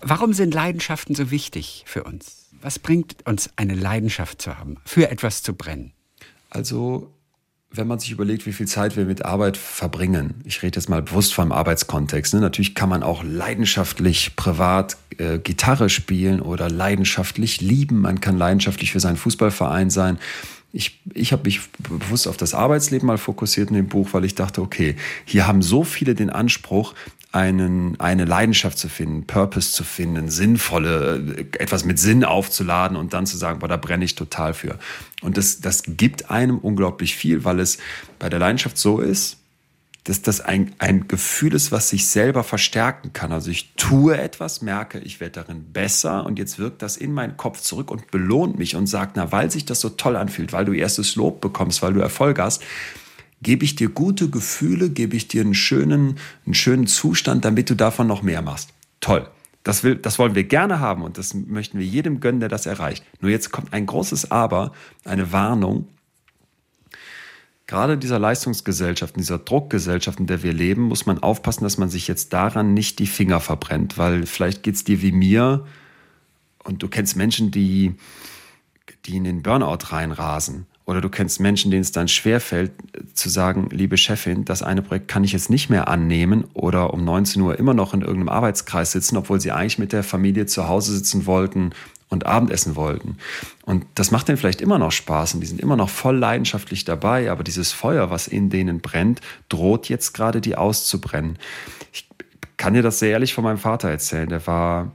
[0.00, 2.41] Warum sind Leidenschaften so wichtig für uns?
[2.62, 5.92] Was bringt uns eine Leidenschaft zu haben, für etwas zu brennen?
[6.48, 7.12] Also,
[7.70, 11.02] wenn man sich überlegt, wie viel Zeit wir mit Arbeit verbringen, ich rede jetzt mal
[11.02, 12.40] bewusst vom Arbeitskontext, ne?
[12.40, 18.92] natürlich kann man auch leidenschaftlich privat äh, Gitarre spielen oder leidenschaftlich lieben, man kann leidenschaftlich
[18.92, 20.18] für seinen Fußballverein sein
[20.72, 24.34] ich, ich habe mich bewusst auf das Arbeitsleben mal fokussiert in dem Buch, weil ich
[24.34, 26.94] dachte, okay, hier haben so viele den Anspruch,
[27.32, 33.26] einen, eine Leidenschaft zu finden, Purpose zu finden, sinnvolle, etwas mit Sinn aufzuladen und dann
[33.26, 34.78] zu sagen, boah, da brenne ich total für.
[35.22, 37.78] Und das, das gibt einem unglaublich viel, weil es
[38.18, 39.38] bei der Leidenschaft so ist,
[40.04, 43.32] dass das ein, ein Gefühl ist, was sich selber verstärken kann.
[43.32, 47.36] Also ich tue etwas, merke, ich werde darin besser und jetzt wirkt das in meinen
[47.36, 50.64] Kopf zurück und belohnt mich und sagt, na, weil sich das so toll anfühlt, weil
[50.64, 52.62] du erstes Lob bekommst, weil du Erfolg hast,
[53.42, 57.74] gebe ich dir gute Gefühle, gebe ich dir einen schönen, einen schönen Zustand, damit du
[57.74, 58.70] davon noch mehr machst.
[59.00, 59.28] Toll.
[59.64, 62.66] Das, will, das wollen wir gerne haben und das möchten wir jedem gönnen, der das
[62.66, 63.04] erreicht.
[63.20, 64.72] Nur jetzt kommt ein großes Aber,
[65.04, 65.86] eine Warnung
[67.72, 71.78] gerade in dieser Leistungsgesellschaft, in dieser Druckgesellschaft, in der wir leben, muss man aufpassen, dass
[71.78, 75.66] man sich jetzt daran nicht die Finger verbrennt, weil vielleicht geht es dir wie mir
[76.64, 77.94] und du kennst Menschen, die,
[79.06, 80.66] die in den Burnout reinrasen.
[80.84, 82.72] Oder du kennst Menschen, denen es dann schwerfällt,
[83.14, 87.04] zu sagen, liebe Chefin, das eine Projekt kann ich jetzt nicht mehr annehmen oder um
[87.04, 90.66] 19 Uhr immer noch in irgendeinem Arbeitskreis sitzen, obwohl sie eigentlich mit der Familie zu
[90.66, 91.70] Hause sitzen wollten
[92.08, 93.16] und Abendessen wollten.
[93.64, 96.84] Und das macht denen vielleicht immer noch Spaß und die sind immer noch voll leidenschaftlich
[96.84, 101.38] dabei, aber dieses Feuer, was in denen brennt, droht jetzt gerade die auszubrennen.
[101.92, 102.08] Ich
[102.56, 104.28] kann dir das sehr ehrlich von meinem Vater erzählen.
[104.28, 104.92] Der war,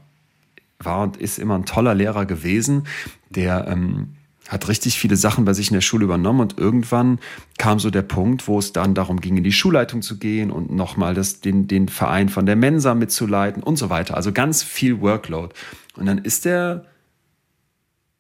[0.80, 2.88] war und ist immer ein toller Lehrer gewesen,
[3.30, 4.16] der ähm,
[4.48, 7.20] hat richtig viele Sachen bei sich in der Schule übernommen und irgendwann
[7.58, 10.72] kam so der Punkt, wo es dann darum ging, in die Schulleitung zu gehen und
[10.72, 14.16] nochmal das, den, den Verein von der Mensa mitzuleiten und so weiter.
[14.16, 15.54] Also ganz viel Workload.
[15.96, 16.86] Und dann ist er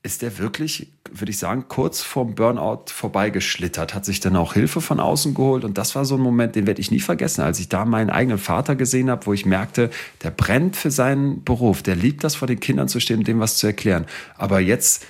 [0.07, 4.79] ist der wirklich, würde ich sagen, kurz vorm Burnout vorbeigeschlittert, hat sich dann auch Hilfe
[4.79, 5.65] von außen geholt.
[5.65, 8.09] Und das war so ein Moment, den werde ich nie vergessen, als ich da meinen
[8.09, 9.89] eigenen Vater gesehen habe, wo ich merkte,
[10.23, 13.39] der brennt für seinen Beruf, der liebt das, vor den Kindern zu stehen und dem
[13.39, 14.05] was zu erklären.
[14.37, 15.05] Aber jetzt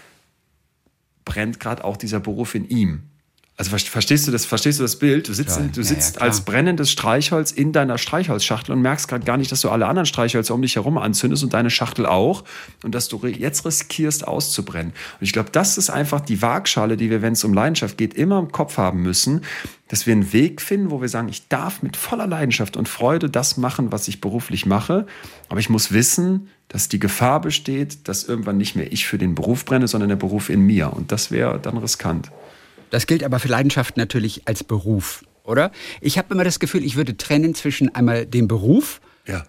[1.28, 3.10] brennt gerade auch dieser Beruf in ihm.
[3.60, 5.28] Also verstehst du das, verstehst du das Bild?
[5.28, 9.26] Du sitzt, du sitzt ja, ja, als brennendes Streichholz in deiner Streichholzschachtel und merkst gerade
[9.26, 12.44] gar nicht, dass du alle anderen Streichhölzer um dich herum anzündest und deine Schachtel auch
[12.84, 14.92] und dass du jetzt riskierst auszubrennen.
[14.92, 18.14] Und ich glaube, das ist einfach die Waagschale, die wir, wenn es um Leidenschaft geht,
[18.14, 19.42] immer im Kopf haben müssen,
[19.88, 23.28] dass wir einen Weg finden, wo wir sagen, ich darf mit voller Leidenschaft und Freude
[23.28, 25.08] das machen, was ich beruflich mache,
[25.50, 29.34] aber ich muss wissen, dass die Gefahr besteht, dass irgendwann nicht mehr ich für den
[29.34, 30.94] Beruf brenne, sondern der Beruf in mir.
[30.94, 32.30] Und das wäre dann riskant.
[32.90, 35.72] Das gilt aber für Leidenschaft natürlich als Beruf, oder?
[36.02, 39.02] Ich habe immer das Gefühl, ich würde trennen zwischen einmal dem Beruf.
[39.26, 39.46] Ja.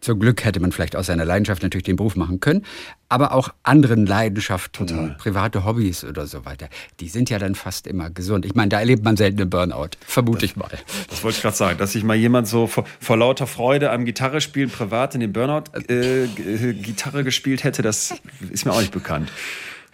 [0.00, 2.64] Zum Glück hätte man vielleicht aus seiner Leidenschaft natürlich den Beruf machen können,
[3.08, 5.16] aber auch anderen Leidenschaften, Total.
[5.18, 6.68] private Hobbys oder so weiter.
[7.00, 8.44] Die sind ja dann fast immer gesund.
[8.44, 10.70] Ich meine, da erlebt man selten einen Burnout, vermute das, ich mal.
[11.08, 14.04] Das wollte ich gerade sagen, dass sich mal jemand so vor, vor, lauter Freude am
[14.04, 18.14] Gitarrespielen privat in den Burnout äh, Gitarre gespielt hätte, das
[18.50, 19.30] ist mir auch nicht bekannt.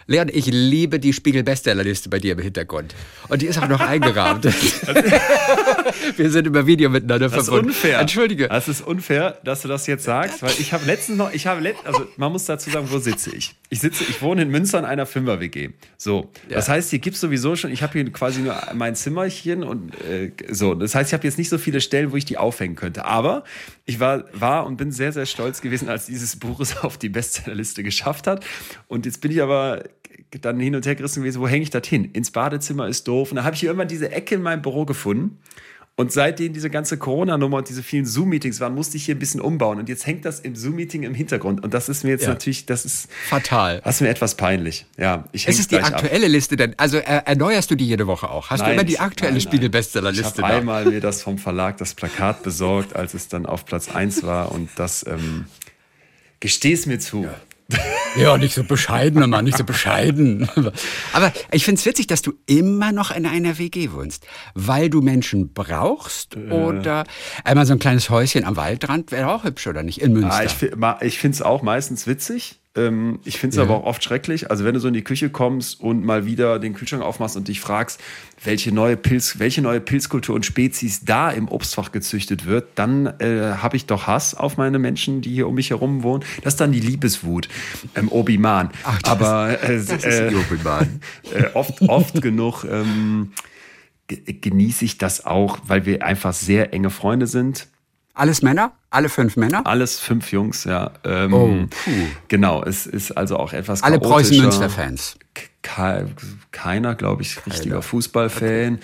[0.07, 2.93] Leon, ich liebe die Spiegel-Bestsellerliste bei dir im Hintergrund.
[3.29, 4.45] Und die ist auch noch eingerahmt.
[6.17, 7.67] Wir sind über Video miteinander das verbunden.
[7.67, 7.99] Das ist unfair.
[7.99, 8.47] Entschuldige.
[8.47, 11.61] Das ist unfair, dass du das jetzt sagst, weil ich habe letztens noch, ich habe
[11.61, 13.55] let, also man muss dazu sagen, wo sitze ich?
[13.69, 15.69] Ich sitze, ich wohne in Münster in einer Fünfer-WG.
[15.97, 16.29] So.
[16.49, 16.55] Ja.
[16.57, 19.93] Das heißt, hier gibt es sowieso schon, ich habe hier quasi nur mein Zimmerchen und
[20.01, 20.73] äh, so.
[20.75, 23.05] Das heißt, ich habe jetzt nicht so viele Stellen, wo ich die aufhängen könnte.
[23.05, 23.43] Aber
[23.85, 27.09] ich war, war und bin sehr, sehr stolz gewesen, als dieses Buch es auf die
[27.09, 28.45] Bestsellerliste geschafft hat.
[28.87, 29.83] Und jetzt bin ich aber
[30.41, 32.05] dann hin und her gerissen gewesen, wo hänge ich das hin?
[32.05, 33.31] Ins Badezimmer ist doof.
[33.31, 35.39] Und da habe ich irgendwann diese Ecke in meinem Büro gefunden.
[35.95, 39.39] Und seitdem diese ganze Corona-Nummer und diese vielen Zoom-Meetings waren, musste ich hier ein bisschen
[39.39, 39.77] umbauen.
[39.77, 41.63] Und jetzt hängt das im Zoom-Meeting im Hintergrund.
[41.63, 42.29] Und das ist mir jetzt ja.
[42.29, 43.79] natürlich, das ist fatal.
[43.83, 44.87] Das ist mir etwas peinlich.
[44.97, 46.31] Ja, ich Es ist die aktuelle ab.
[46.31, 46.73] Liste denn.
[46.77, 48.49] Also erneuerst du die jede Woche auch?
[48.49, 50.41] Hast nein, du immer die aktuelle Spiegel-Bestsellerliste?
[50.41, 53.89] Ich habe einmal mir das vom Verlag das Plakat besorgt, als es dann auf Platz
[53.89, 54.51] 1 war.
[54.51, 55.45] Und das ähm,
[56.39, 57.25] gestehe es mir zu.
[57.25, 57.35] Ja.
[58.15, 60.47] Ja, nicht so bescheiden, Mann, nicht so bescheiden.
[61.13, 65.01] Aber ich finde es witzig, dass du immer noch in einer WG wohnst, weil du
[65.01, 66.51] Menschen brauchst äh.
[66.51, 67.05] oder
[67.43, 70.01] einmal so ein kleines Häuschen am Waldrand wäre auch hübsch, oder nicht?
[70.01, 70.33] In Münster.
[70.33, 72.59] Ah, ich, ich finde es auch meistens witzig.
[72.75, 73.63] Ähm, ich finde es ja.
[73.63, 74.49] aber auch oft schrecklich.
[74.49, 77.47] Also wenn du so in die Küche kommst und mal wieder den Kühlschrank aufmachst und
[77.47, 78.01] dich fragst,
[78.43, 83.53] welche neue Pilz, welche neue Pilzkultur und Spezies da im Obstfach gezüchtet wird, dann äh,
[83.57, 86.23] habe ich doch Hass auf meine Menschen, die hier um mich herum wohnen.
[86.41, 87.47] Das ist dann die Liebeswut,
[87.95, 88.71] ähm, Obi-Man.
[89.03, 91.01] Aber äh, äh, Obi-Man.
[91.33, 93.31] Äh, oft, oft genug ähm,
[94.07, 97.67] genieße ich das auch, weil wir einfach sehr enge Freunde sind.
[98.13, 98.73] Alles Männer?
[98.91, 99.65] Alle fünf Männer?
[99.65, 100.91] Alles fünf Jungs, ja.
[101.03, 101.91] Ähm, oh, puh.
[102.27, 105.17] Genau, es ist also auch etwas Alle Preußen-Münster-Fans?
[106.51, 107.81] Keiner, glaube ich, richtiger Keiner.
[107.81, 108.75] Fußballfan.
[108.75, 108.77] Okay.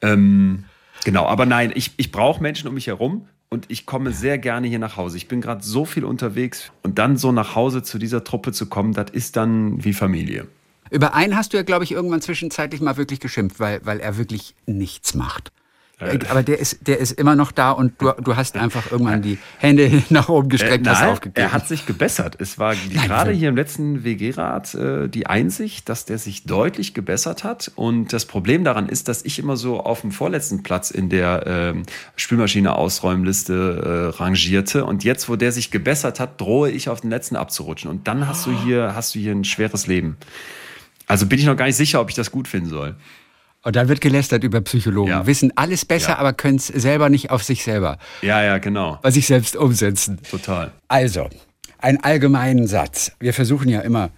[0.00, 0.64] Ähm,
[1.04, 4.66] genau, aber nein, ich, ich brauche Menschen um mich herum und ich komme sehr gerne
[4.66, 5.18] hier nach Hause.
[5.18, 8.66] Ich bin gerade so viel unterwegs und dann so nach Hause zu dieser Truppe zu
[8.66, 10.46] kommen, das ist dann wie Familie.
[10.90, 14.16] Über einen hast du ja, glaube ich, irgendwann zwischenzeitlich mal wirklich geschimpft, weil, weil er
[14.16, 15.52] wirklich nichts macht.
[16.00, 19.22] Äh, aber der ist, der ist immer noch da und du, du hast einfach irgendwann
[19.22, 21.46] die Hände nach oben gestreckt, äh, nein, aufgegeben.
[21.46, 22.36] Er hat sich gebessert.
[22.38, 26.94] Es war nein, gerade hier im letzten WG-Rat äh, die Einsicht, dass der sich deutlich
[26.94, 27.70] gebessert hat.
[27.74, 31.46] Und das Problem daran ist, dass ich immer so auf dem vorletzten Platz in der
[31.46, 31.74] äh,
[32.16, 34.84] Spülmaschine-Ausräumliste äh, rangierte.
[34.84, 37.90] Und jetzt, wo der sich gebessert hat, drohe ich auf den letzten abzurutschen.
[37.90, 40.16] Und dann hast du hier, hast du hier ein schweres Leben.
[41.06, 42.94] Also bin ich noch gar nicht sicher, ob ich das gut finden soll.
[43.62, 45.10] Und dann wird gelästert über Psychologen.
[45.10, 45.26] Ja.
[45.26, 46.18] Wissen alles besser, ja.
[46.18, 47.98] aber können es selber nicht auf sich selber.
[48.22, 48.98] Ja, ja, genau.
[49.02, 50.18] Bei sich selbst umsetzen.
[50.30, 50.72] Total.
[50.88, 51.28] Also,
[51.78, 53.12] einen allgemeinen Satz.
[53.20, 54.10] Wir versuchen ja immer,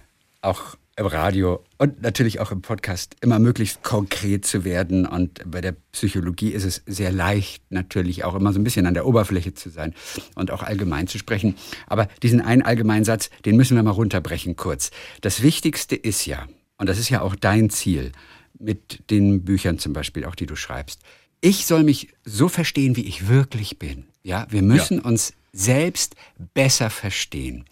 [0.43, 5.07] auch im Radio und natürlich auch im Podcast, immer möglichst konkret zu werden.
[5.07, 8.95] Und bei der Psychologie ist es sehr leicht, natürlich auch immer so ein bisschen an
[8.95, 9.95] der Oberfläche zu sein
[10.35, 11.57] und auch allgemein zu sprechen.
[11.87, 14.91] Aber diesen einen allgemeinen Satz, den müssen wir mal runterbrechen kurz.
[15.23, 18.13] Das Wichtigste ist ja, und das ist ja auch dein Ziel,
[18.63, 21.01] mit den Büchern zum Beispiel, auch die du schreibst.
[21.41, 24.05] Ich soll mich so verstehen, wie ich wirklich bin.
[24.23, 25.05] Ja, wir müssen ja.
[25.05, 26.15] uns selbst
[26.55, 27.65] besser verstehen.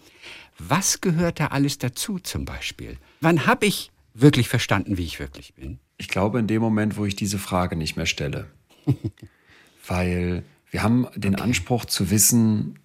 [0.59, 2.97] Was gehört da alles dazu zum Beispiel?
[3.21, 5.79] Wann habe ich wirklich verstanden, wie ich wirklich bin?
[5.97, 8.47] Ich glaube in dem Moment, wo ich diese Frage nicht mehr stelle.
[9.87, 11.43] Weil wir haben den okay.
[11.43, 12.79] Anspruch zu wissen,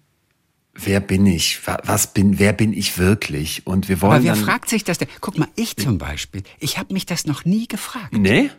[0.83, 1.61] wer bin ich?
[1.83, 3.65] Was bin, wer bin ich wirklich?
[3.65, 4.13] Und wir wollen.
[4.13, 5.07] Aber wer fragt sich das denn?
[5.21, 8.13] Guck mal, ich zum Beispiel, ich habe mich das noch nie gefragt.
[8.13, 8.49] Nee?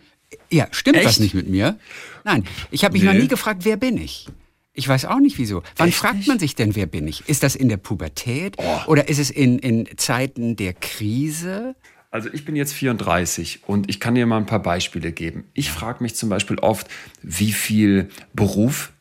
[0.50, 1.06] Ja, stimmt Echt?
[1.06, 1.78] was nicht mit mir?
[2.24, 3.12] Nein, ich habe mich nee.
[3.12, 4.26] noch nie gefragt, wer bin ich?
[4.74, 5.62] Ich weiß auch nicht wieso.
[5.76, 6.28] Wann Echt fragt nicht?
[6.28, 7.28] man sich denn, wer bin ich?
[7.28, 8.80] Ist das in der Pubertät oh.
[8.86, 11.74] oder ist es in, in Zeiten der Krise?
[12.10, 15.44] Also ich bin jetzt 34 und ich kann dir mal ein paar Beispiele geben.
[15.52, 16.86] Ich frage mich zum Beispiel oft,
[17.22, 18.92] wie viel Beruf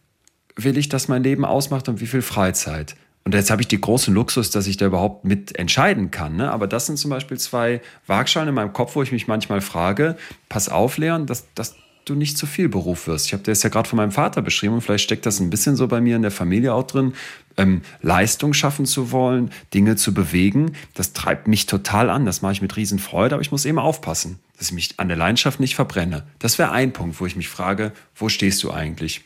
[0.56, 2.96] will ich, dass mein Leben ausmacht und wie viel Freizeit.
[3.28, 6.38] Und jetzt habe ich den großen Luxus, dass ich da überhaupt mit entscheiden kann.
[6.38, 6.50] Ne?
[6.50, 10.16] Aber das sind zum Beispiel zwei Waagschalen in meinem Kopf, wo ich mich manchmal frage,
[10.48, 13.26] pass auf, Leon, dass, dass du nicht zu viel Beruf wirst.
[13.26, 15.76] Ich habe das ja gerade von meinem Vater beschrieben und vielleicht steckt das ein bisschen
[15.76, 17.16] so bei mir in der Familie auch drin.
[17.58, 22.26] Ähm, Leistung schaffen zu wollen, Dinge zu bewegen, das treibt mich total an.
[22.26, 25.18] Das mache ich mit Riesenfreude, aber ich muss eben aufpassen, dass ich mich an der
[25.18, 26.26] Leidenschaft nicht verbrenne.
[26.40, 29.26] Das wäre ein Punkt, wo ich mich frage, wo stehst du eigentlich?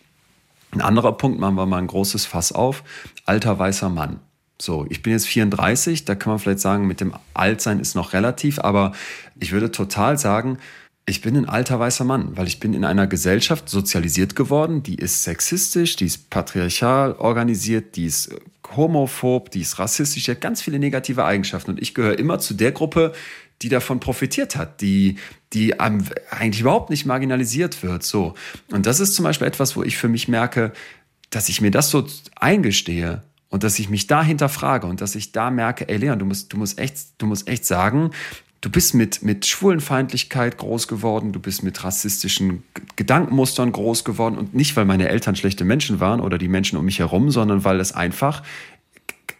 [0.71, 2.83] Ein anderer Punkt, machen wir mal ein großes Fass auf.
[3.25, 4.19] Alter weißer Mann.
[4.61, 8.13] So, ich bin jetzt 34, da kann man vielleicht sagen, mit dem Altsein ist noch
[8.13, 8.93] relativ, aber
[9.39, 10.59] ich würde total sagen,
[11.07, 14.95] ich bin ein alter weißer Mann, weil ich bin in einer Gesellschaft sozialisiert geworden, die
[14.95, 18.35] ist sexistisch, die ist patriarchal organisiert, die ist
[18.75, 22.53] homophob, die ist rassistisch, die hat ganz viele negative Eigenschaften und ich gehöre immer zu
[22.53, 23.13] der Gruppe,
[23.61, 25.17] die davon profitiert hat, die,
[25.53, 28.03] die eigentlich überhaupt nicht marginalisiert wird.
[28.03, 28.33] So.
[28.71, 30.71] Und das ist zum Beispiel etwas, wo ich für mich merke,
[31.29, 35.31] dass ich mir das so eingestehe und dass ich mich da hinterfrage und dass ich
[35.31, 38.11] da merke, ey Leon, du musst, du musst echt, du musst echt sagen,
[38.61, 42.63] du bist mit, mit Schwulenfeindlichkeit groß geworden, du bist mit rassistischen
[42.95, 46.85] Gedankenmustern groß geworden und nicht, weil meine Eltern schlechte Menschen waren oder die Menschen um
[46.85, 48.43] mich herum, sondern weil es einfach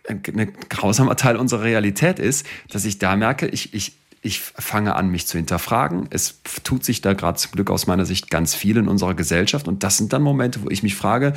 [0.07, 4.95] ein, ein grausamer Teil unserer Realität ist, dass ich da merke, ich, ich, ich fange
[4.95, 6.07] an, mich zu hinterfragen.
[6.09, 9.67] Es tut sich da gerade zum Glück aus meiner Sicht ganz viel in unserer Gesellschaft.
[9.67, 11.33] Und das sind dann Momente, wo ich mich frage,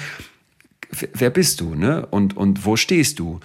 [0.91, 2.07] wer bist du ne?
[2.07, 3.41] und, und wo stehst du?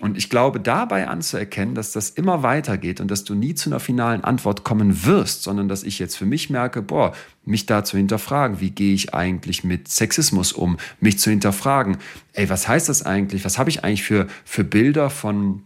[0.00, 3.80] Und ich glaube, dabei anzuerkennen, dass das immer weitergeht und dass du nie zu einer
[3.80, 7.96] finalen Antwort kommen wirst, sondern dass ich jetzt für mich merke, boah, mich da zu
[7.96, 11.98] hinterfragen, wie gehe ich eigentlich mit Sexismus um, mich zu hinterfragen,
[12.32, 15.62] ey, was heißt das eigentlich, was habe ich eigentlich für, für Bilder von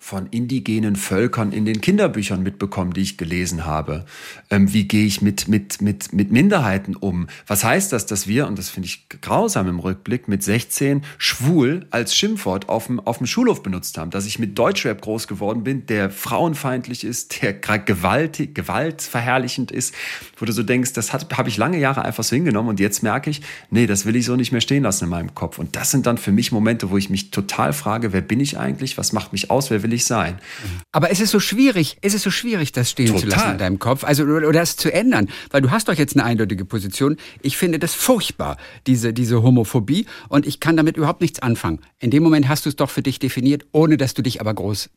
[0.00, 4.06] von indigenen Völkern in den Kinderbüchern mitbekommen, die ich gelesen habe.
[4.48, 7.28] Ähm, wie gehe ich mit, mit, mit, mit Minderheiten um?
[7.46, 11.86] Was heißt das, dass wir, und das finde ich grausam im Rückblick, mit 16 schwul
[11.90, 14.10] als Schimpfwort auf dem, Schulhof benutzt haben?
[14.10, 19.94] Dass ich mit Deutschrap groß geworden bin, der frauenfeindlich ist, der gewaltig, gewaltverherrlichend ist,
[20.38, 23.28] wo du so denkst, das habe ich lange Jahre einfach so hingenommen und jetzt merke
[23.28, 25.58] ich, nee, das will ich so nicht mehr stehen lassen in meinem Kopf.
[25.58, 28.58] Und das sind dann für mich Momente, wo ich mich total frage, wer bin ich
[28.58, 28.96] eigentlich?
[28.96, 29.70] Was macht mich aus?
[29.70, 30.38] Wer will ich sein.
[30.92, 33.20] Aber es ist so schwierig, es ist so schwierig, das stehen Total.
[33.20, 36.16] zu lassen in deinem Kopf, also oder das zu ändern, weil du hast doch jetzt
[36.16, 37.16] eine eindeutige Position.
[37.42, 41.80] Ich finde das furchtbar, diese, diese Homophobie und ich kann damit überhaupt nichts anfangen.
[41.98, 44.54] In dem Moment hast du es doch für dich definiert, ohne dass du dich aber
[44.54, 44.90] groß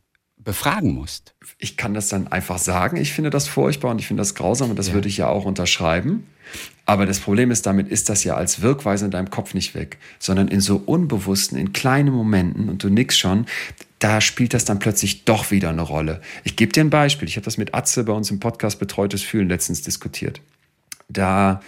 [0.44, 1.34] befragen musst.
[1.58, 4.70] Ich kann das dann einfach sagen, ich finde das furchtbar und ich finde das grausam
[4.70, 4.94] und das ja.
[4.94, 6.26] würde ich ja auch unterschreiben.
[6.86, 9.98] Aber das Problem ist, damit ist das ja als Wirkweise in deinem Kopf nicht weg,
[10.18, 13.46] sondern in so unbewussten, in kleinen Momenten und du nix schon,
[14.04, 16.20] da spielt das dann plötzlich doch wieder eine Rolle.
[16.42, 17.26] Ich gebe dir ein Beispiel.
[17.26, 20.42] Ich habe das mit Atze bei uns im Podcast Betreutes Fühlen letztens diskutiert.
[21.08, 21.62] Da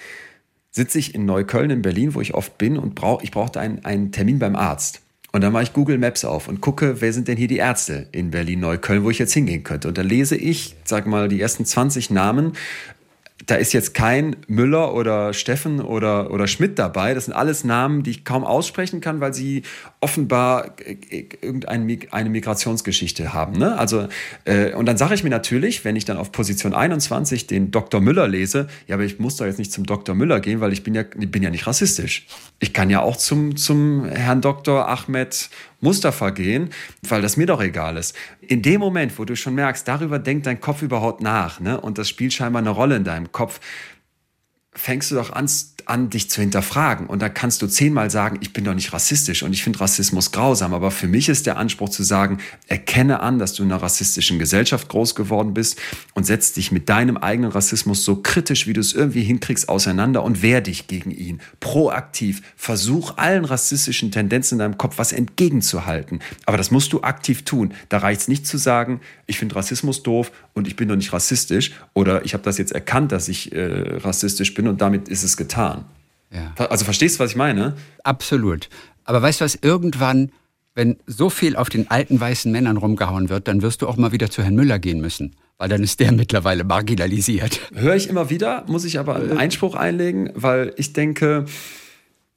[0.70, 3.86] sitze ich in Neukölln in Berlin, wo ich oft bin und brauch, ich brauchte einen,
[3.86, 5.00] einen Termin beim Arzt.
[5.32, 8.06] Und dann mache ich Google Maps auf und gucke, wer sind denn hier die Ärzte
[8.12, 9.88] in Berlin-Neukölln, wo ich jetzt hingehen könnte.
[9.88, 12.52] Und da lese ich, sag mal, die ersten 20 Namen
[13.44, 17.12] da ist jetzt kein Müller oder Steffen oder, oder Schmidt dabei.
[17.12, 19.62] Das sind alles Namen, die ich kaum aussprechen kann, weil sie
[20.00, 20.74] offenbar
[21.42, 23.58] irgendeine Migrationsgeschichte haben.
[23.58, 23.78] Ne?
[23.78, 24.08] Also,
[24.46, 28.00] äh, und dann sage ich mir natürlich, wenn ich dann auf Position 21 den Dr.
[28.00, 30.14] Müller lese, ja, aber ich muss doch jetzt nicht zum Dr.
[30.14, 32.26] Müller gehen, weil ich bin ja, bin ja nicht rassistisch.
[32.58, 34.88] Ich kann ja auch zum, zum Herrn Dr.
[34.88, 36.70] Ahmed Mustafa gehen,
[37.08, 38.16] weil das mir doch egal ist.
[38.40, 41.80] In dem Moment, wo du schon merkst, darüber denkt dein Kopf überhaupt nach, ne?
[41.80, 43.60] und das spielt scheinbar eine Rolle in deinem Kopf,
[44.76, 45.48] fängst du doch an,
[45.86, 47.06] an, dich zu hinterfragen.
[47.06, 50.32] Und da kannst du zehnmal sagen, ich bin doch nicht rassistisch und ich finde Rassismus
[50.32, 50.74] grausam.
[50.74, 54.38] Aber für mich ist der Anspruch zu sagen, erkenne an, dass du in einer rassistischen
[54.38, 55.78] Gesellschaft groß geworden bist
[56.14, 60.22] und setz dich mit deinem eigenen Rassismus so kritisch, wie du es irgendwie hinkriegst, auseinander
[60.24, 61.40] und wehr dich gegen ihn.
[61.60, 62.42] Proaktiv.
[62.56, 66.20] Versuch allen rassistischen Tendenzen in deinem Kopf was entgegenzuhalten.
[66.46, 67.72] Aber das musst du aktiv tun.
[67.88, 71.12] Da reicht es nicht zu sagen, ich finde Rassismus doof und ich bin doch nicht
[71.12, 75.22] rassistisch oder ich habe das jetzt erkannt, dass ich äh, rassistisch bin und damit ist
[75.22, 75.84] es getan.
[76.32, 76.54] Ja.
[76.66, 77.76] Also verstehst du, was ich meine?
[78.02, 78.68] Absolut.
[79.04, 80.32] Aber weißt du was, irgendwann,
[80.74, 84.12] wenn so viel auf den alten weißen Männern rumgehauen wird, dann wirst du auch mal
[84.12, 85.36] wieder zu Herrn Müller gehen müssen.
[85.58, 87.60] Weil dann ist der mittlerweile marginalisiert.
[87.74, 91.46] Höre ich immer wieder, muss ich aber einen Einspruch einlegen, weil ich denke,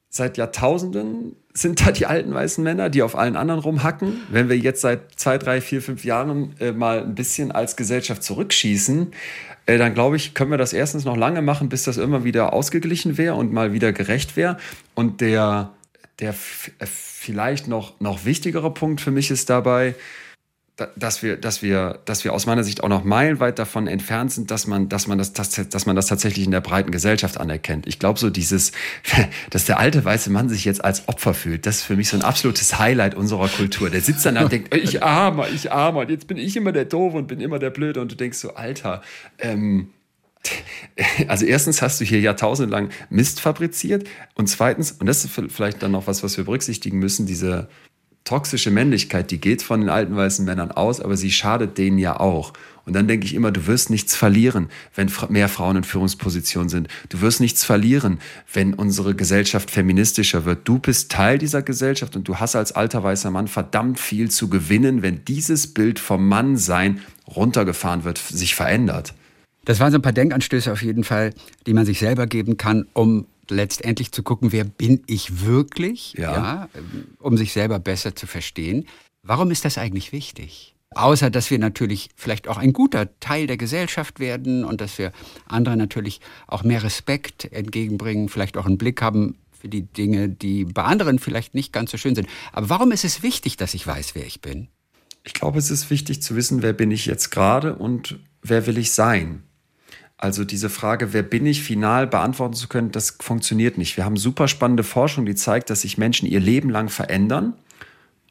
[0.08, 4.20] seit Jahrtausenden sind da die alten weißen Männer, die auf allen anderen rumhacken.
[4.30, 8.22] Wenn wir jetzt seit zwei, drei, vier, fünf Jahren äh, mal ein bisschen als Gesellschaft
[8.22, 9.12] zurückschießen,
[9.70, 12.52] äh, dann glaube ich, können wir das erstens noch lange machen, bis das immer wieder
[12.52, 14.56] ausgeglichen wäre und mal wieder gerecht wäre.
[14.94, 15.70] Und der,
[16.18, 19.94] der äh, vielleicht noch, noch wichtigere Punkt für mich ist dabei,
[20.96, 24.50] dass wir, dass wir, dass wir aus meiner Sicht auch noch meilenweit davon entfernt sind,
[24.50, 27.86] dass man, dass man das, dass, dass man das tatsächlich in der breiten Gesellschaft anerkennt.
[27.86, 28.72] Ich glaube so dieses,
[29.50, 32.16] dass der alte weiße Mann sich jetzt als Opfer fühlt, das ist für mich so
[32.16, 33.90] ein absolutes Highlight unserer Kultur.
[33.90, 36.84] Der sitzt dann da und denkt, ich armer, ich armer, jetzt bin ich immer der
[36.84, 39.02] Doofe und bin immer der Blöde und du denkst so, Alter,
[39.38, 39.90] ähm,
[41.28, 45.92] also erstens hast du hier jahrtausendelang Mist fabriziert und zweitens, und das ist vielleicht dann
[45.92, 47.68] noch was, was wir berücksichtigen müssen, diese
[48.24, 52.20] toxische Männlichkeit, die geht von den alten weißen Männern aus, aber sie schadet denen ja
[52.20, 52.52] auch.
[52.86, 56.88] Und dann denke ich immer, du wirst nichts verlieren, wenn mehr Frauen in Führungspositionen sind.
[57.08, 58.18] Du wirst nichts verlieren,
[58.52, 60.66] wenn unsere Gesellschaft feministischer wird.
[60.66, 64.48] Du bist Teil dieser Gesellschaft und du hast als alter weißer Mann verdammt viel zu
[64.48, 69.14] gewinnen, wenn dieses Bild vom Mannsein runtergefahren wird, sich verändert.
[69.64, 71.32] Das waren so ein paar Denkanstöße auf jeden Fall,
[71.66, 76.32] die man sich selber geben kann, um letztendlich zu gucken, wer bin ich wirklich, ja.
[76.32, 76.68] ja.
[77.18, 78.86] um sich selber besser zu verstehen.
[79.22, 80.74] Warum ist das eigentlich wichtig?
[80.92, 85.12] Außer dass wir natürlich vielleicht auch ein guter Teil der Gesellschaft werden und dass wir
[85.46, 90.64] anderen natürlich auch mehr Respekt entgegenbringen, vielleicht auch einen Blick haben für die Dinge, die
[90.64, 92.28] bei anderen vielleicht nicht ganz so schön sind.
[92.52, 94.68] Aber warum ist es wichtig, dass ich weiß, wer ich bin?
[95.22, 98.78] Ich glaube, es ist wichtig zu wissen, wer bin ich jetzt gerade und wer will
[98.78, 99.44] ich sein.
[100.22, 103.96] Also diese Frage, wer bin ich, final beantworten zu können, das funktioniert nicht.
[103.96, 107.54] Wir haben super spannende Forschung, die zeigt, dass sich Menschen ihr Leben lang verändern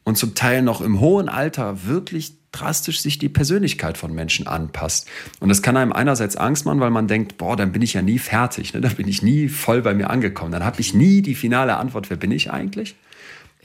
[0.04, 5.08] und zum Teil noch im hohen Alter wirklich drastisch sich die Persönlichkeit von Menschen anpasst.
[5.40, 8.02] Und das kann einem einerseits Angst machen, weil man denkt, boah, dann bin ich ja
[8.02, 8.80] nie fertig, ne?
[8.80, 12.08] dann bin ich nie voll bei mir angekommen, dann habe ich nie die finale Antwort,
[12.08, 12.94] wer bin ich eigentlich?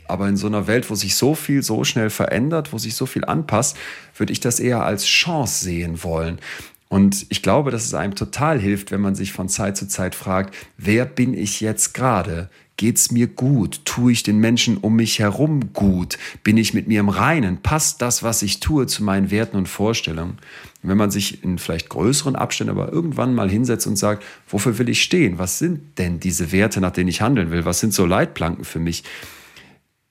[0.07, 3.05] Aber in so einer Welt, wo sich so viel so schnell verändert, wo sich so
[3.05, 3.77] viel anpasst,
[4.17, 6.39] würde ich das eher als Chance sehen wollen.
[6.87, 10.13] Und ich glaube, dass es einem total hilft, wenn man sich von Zeit zu Zeit
[10.13, 12.49] fragt, wer bin ich jetzt gerade?
[12.77, 13.85] Geht's mir gut?
[13.85, 16.17] Tue ich den Menschen um mich herum gut?
[16.43, 17.61] Bin ich mit mir im Reinen?
[17.61, 20.37] Passt das, was ich tue, zu meinen Werten und Vorstellungen?
[20.83, 24.77] Und wenn man sich in vielleicht größeren Abständen aber irgendwann mal hinsetzt und sagt, wofür
[24.77, 25.39] will ich stehen?
[25.39, 27.63] Was sind denn diese Werte, nach denen ich handeln will?
[27.63, 29.05] Was sind so Leitplanken für mich?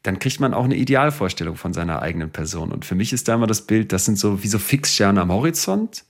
[0.02, 2.72] Dann kriegt man auch eine Idealvorstellung von seiner eigenen Person.
[2.72, 5.30] Und für mich ist da immer das Bild, das sind so wie so Fixsterne am
[5.30, 6.04] Horizont,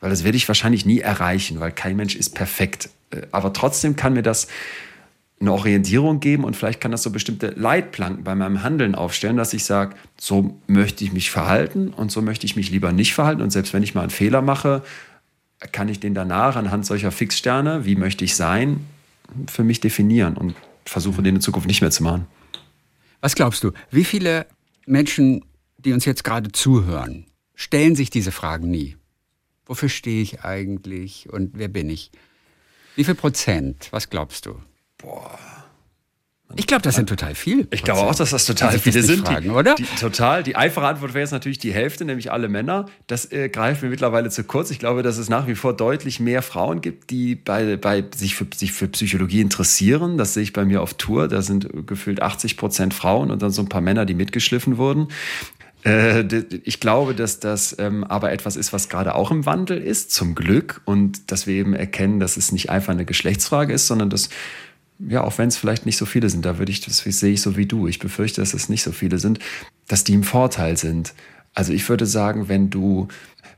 [0.00, 2.90] weil das werde ich wahrscheinlich nie erreichen, weil kein Mensch ist perfekt.
[3.10, 4.48] Äh, aber trotzdem kann mir das
[5.38, 9.52] eine Orientierung geben und vielleicht kann das so bestimmte Leitplanken bei meinem Handeln aufstellen, dass
[9.52, 13.42] ich sage, so möchte ich mich verhalten und so möchte ich mich lieber nicht verhalten.
[13.42, 14.82] Und selbst wenn ich mal einen Fehler mache,
[15.72, 18.86] kann ich den danach anhand solcher Fixsterne, wie möchte ich sein,
[19.46, 22.26] für mich definieren und versuche, den in Zukunft nicht mehr zu machen.
[23.20, 24.46] Was glaubst du, wie viele
[24.86, 25.44] Menschen,
[25.78, 28.96] die uns jetzt gerade zuhören, stellen sich diese Fragen nie?
[29.66, 32.10] Wofür stehe ich eigentlich und wer bin ich?
[32.94, 33.88] Wie viel Prozent?
[33.90, 34.60] Was glaubst du?
[34.96, 35.38] Boah.
[36.54, 37.66] Ich glaube, das sind total viele.
[37.70, 39.26] Ich glaube auch, dass das total viele sind.
[39.26, 39.74] Fragen, die, oder?
[39.74, 40.44] Die, total.
[40.44, 42.86] Die einfache Antwort wäre jetzt natürlich die Hälfte, nämlich alle Männer.
[43.08, 44.70] Das äh, greift mir mittlerweile zu kurz.
[44.70, 48.36] Ich glaube, dass es nach wie vor deutlich mehr Frauen gibt, die bei, bei sich,
[48.36, 50.18] für, sich für Psychologie interessieren.
[50.18, 51.26] Das sehe ich bei mir auf Tour.
[51.26, 55.08] Da sind gefühlt 80 Prozent Frauen und dann so ein paar Männer, die mitgeschliffen wurden.
[55.86, 56.24] Äh,
[56.64, 60.34] ich glaube, dass das ähm, aber etwas ist, was gerade auch im Wandel ist, zum
[60.34, 60.82] Glück.
[60.84, 64.28] Und dass wir eben erkennen, dass es nicht einfach eine Geschlechtsfrage ist, sondern dass
[64.98, 67.42] ja, auch wenn es vielleicht nicht so viele sind, da würde ich, das sehe ich
[67.42, 67.86] so wie du.
[67.86, 69.38] Ich befürchte, dass es nicht so viele sind,
[69.88, 71.12] dass die im Vorteil sind.
[71.54, 73.08] Also ich würde sagen, wenn du,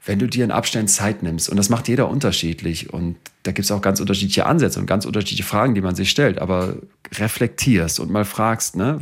[0.08, 3.66] wenn du dir in Abständen Zeit nimmst, und das macht jeder unterschiedlich, und da gibt
[3.66, 6.76] es auch ganz unterschiedliche Ansätze und ganz unterschiedliche Fragen, die man sich stellt, aber
[7.14, 9.00] reflektierst und mal fragst, ne,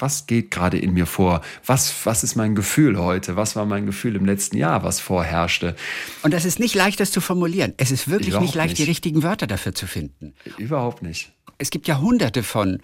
[0.00, 1.42] was geht gerade in mir vor?
[1.64, 3.36] Was, was ist mein Gefühl heute?
[3.36, 5.76] Was war mein Gefühl im letzten Jahr, was vorherrschte?
[6.22, 7.74] Und das ist nicht leicht, das zu formulieren.
[7.76, 8.80] Es ist wirklich Überhaupt nicht leicht, nicht.
[8.80, 10.34] die richtigen Wörter dafür zu finden.
[10.56, 12.80] Überhaupt nicht es gibt ja hunderte von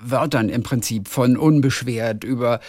[0.00, 2.60] Wörtern im Prinzip, von unbeschwert über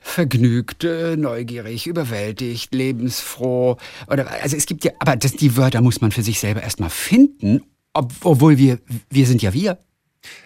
[0.00, 3.76] vergnügt, neugierig, überwältigt, lebensfroh.
[4.08, 6.90] Oder, also es gibt ja, aber das, die Wörter muss man für sich selber erstmal
[6.90, 8.78] finden, obwohl wir,
[9.10, 9.78] wir sind ja wir.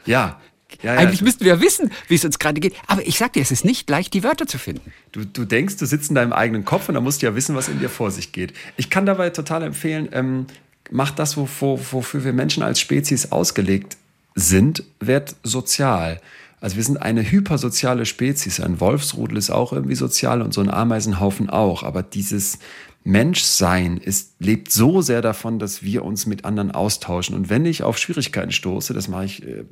[0.05, 0.41] Ja,
[0.83, 0.99] ja, ja.
[0.99, 2.75] Eigentlich müssten wir ja wissen, wie es uns gerade geht.
[2.89, 4.93] Aber ich sag dir, es ist nicht leicht, die Wörter zu finden.
[5.13, 7.55] Du, du denkst, du sitzt in deinem eigenen Kopf und da musst du ja wissen,
[7.55, 8.53] was in dir vor sich geht.
[8.77, 10.47] Ich kann dabei total empfehlen, ähm,
[10.91, 13.97] mach das, wofür, wofür wir Menschen als Spezies ausgelegt
[14.37, 16.21] sind, wird sozial.
[16.61, 18.61] Also wir sind eine hypersoziale Spezies.
[18.61, 21.83] Ein Wolfsrudel ist auch irgendwie sozial und so ein Ameisenhaufen auch.
[21.83, 22.59] Aber dieses
[23.03, 27.35] Menschsein ist, lebt so sehr davon, dass wir uns mit anderen austauschen.
[27.35, 29.65] Und wenn ich auf Schwierigkeiten stoße, das mache ich äh,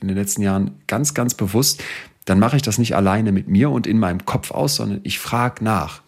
[0.00, 1.82] in den letzten Jahren ganz, ganz bewusst,
[2.24, 5.18] dann mache ich das nicht alleine mit mir und in meinem Kopf aus, sondern ich
[5.18, 6.02] frage nach.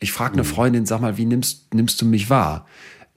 [0.00, 0.46] Ich frage eine mhm.
[0.46, 2.66] Freundin, sag mal, wie nimmst, nimmst du mich wahr?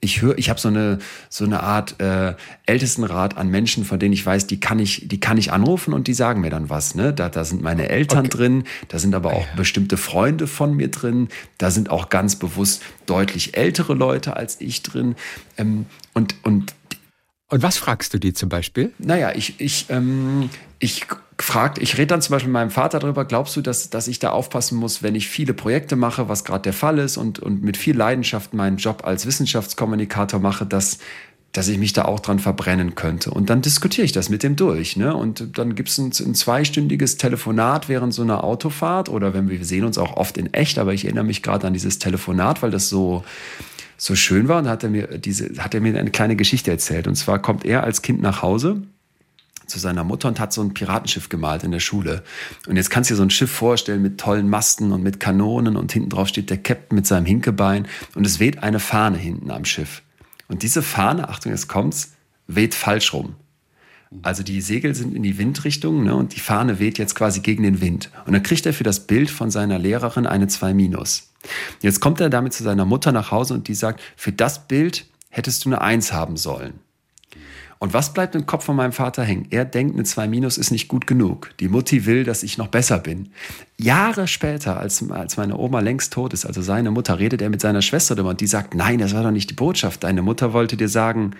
[0.04, 0.98] Ich höre, ich habe so eine
[1.28, 2.34] so eine Art äh,
[2.66, 6.06] Ältestenrat an Menschen, von denen ich weiß, die kann ich, die kann ich anrufen und
[6.06, 6.94] die sagen mir dann was.
[6.94, 7.12] Ne?
[7.12, 8.36] Da, da sind meine Eltern okay.
[8.36, 9.56] drin, da sind aber auch ja.
[9.56, 11.28] bestimmte Freunde von mir drin,
[11.58, 15.16] da sind auch ganz bewusst deutlich ältere Leute als ich drin.
[15.56, 16.74] Ähm, und, und
[17.50, 18.92] und was fragst du die zum Beispiel?
[18.98, 20.48] Naja, ich, ich, ähm,
[20.80, 21.06] ich
[21.38, 24.18] fragt, ich rede dann zum Beispiel mit meinem Vater darüber, glaubst du, dass, dass ich
[24.18, 27.62] da aufpassen muss, wenn ich viele Projekte mache, was gerade der Fall ist und, und
[27.62, 30.98] mit viel Leidenschaft meinen Job als Wissenschaftskommunikator mache, dass,
[31.52, 33.30] dass ich mich da auch dran verbrennen könnte.
[33.30, 34.96] Und dann diskutiere ich das mit dem durch.
[34.96, 35.14] Ne?
[35.14, 39.64] Und dann gibt es ein, ein, zweistündiges Telefonat während so einer Autofahrt oder wenn wir
[39.64, 42.70] sehen uns auch oft in echt, aber ich erinnere mich gerade an dieses Telefonat, weil
[42.70, 43.24] das so
[43.96, 47.06] so schön war und hat er mir diese hat er mir eine kleine Geschichte erzählt
[47.06, 48.82] und zwar kommt er als Kind nach Hause
[49.66, 52.22] zu seiner Mutter und hat so ein Piratenschiff gemalt in der Schule.
[52.66, 55.76] Und jetzt kannst du dir so ein Schiff vorstellen mit tollen Masten und mit Kanonen
[55.76, 59.50] und hinten drauf steht der Captain mit seinem Hinkebein und es weht eine Fahne hinten
[59.50, 60.02] am Schiff.
[60.48, 62.12] Und diese Fahne, Achtung, jetzt kommt's,
[62.46, 63.34] weht falsch rum.
[64.22, 67.64] Also die Segel sind in die Windrichtung ne, und die Fahne weht jetzt quasi gegen
[67.64, 68.10] den Wind.
[68.26, 71.32] Und dann kriegt er für das Bild von seiner Lehrerin eine 2 Minus.
[71.80, 75.06] Jetzt kommt er damit zu seiner Mutter nach Hause und die sagt, für das Bild
[75.30, 76.78] hättest du eine 1 haben sollen.
[77.84, 79.46] Und was bleibt im Kopf von meinem Vater hängen?
[79.50, 81.50] Er denkt, eine 2 Minus ist nicht gut genug.
[81.60, 83.28] Die Mutti will, dass ich noch besser bin.
[83.76, 87.60] Jahre später, als, als meine Oma längst tot ist, also seine Mutter, redet er mit
[87.60, 90.02] seiner Schwester darüber und die sagt, nein, das war doch nicht die Botschaft.
[90.02, 91.32] Deine Mutter wollte dir sagen,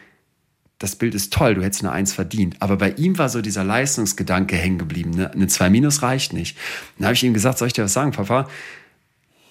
[0.78, 2.56] das Bild ist toll, du hättest eine Eins verdient.
[2.60, 5.12] Aber bei ihm war so dieser Leistungsgedanke hängen geblieben.
[5.12, 5.32] Ne?
[5.32, 6.58] Eine 2 Minus reicht nicht.
[6.98, 8.50] Dann habe ich ihm gesagt, soll ich dir was sagen, Papa?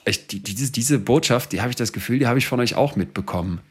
[0.05, 2.75] Ich, die, diese, diese Botschaft, die habe ich das Gefühl, die habe ich von euch
[2.75, 3.61] auch mitbekommen.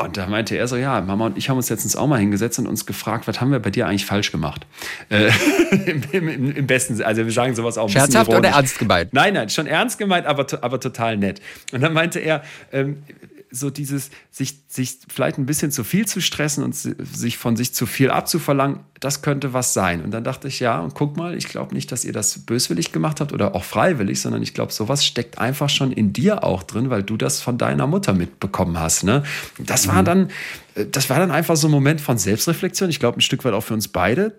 [0.00, 2.56] Und da meinte er so, ja, Mama und ich haben uns letztens auch mal hingesetzt
[2.60, 4.64] und uns gefragt, was haben wir bei dir eigentlich falsch gemacht?
[5.08, 5.30] Äh,
[5.86, 9.12] im, im, Im, besten Sinne, also wir sagen sowas auch Scherzhaft oder ernst gemeint?
[9.12, 11.40] Nein, nein, schon ernst gemeint, aber, aber total nett.
[11.72, 13.02] Und dann meinte er, ähm,
[13.50, 17.72] so dieses, sich, sich vielleicht ein bisschen zu viel zu stressen und sich von sich
[17.72, 20.02] zu viel abzuverlangen, das könnte was sein.
[20.02, 22.92] Und dann dachte ich, ja, und guck mal, ich glaube nicht, dass ihr das böswillig
[22.92, 26.62] gemacht habt oder auch freiwillig, sondern ich glaube, sowas steckt einfach schon in dir auch
[26.62, 29.04] drin, weil du das von deiner Mutter mitbekommen hast.
[29.04, 29.22] Ne?
[29.58, 30.06] Das war mhm.
[30.06, 30.30] dann,
[30.74, 32.90] äh, das war dann einfach so ein Moment von Selbstreflexion.
[32.90, 34.34] Ich glaube, ein Stück weit auch für uns beide,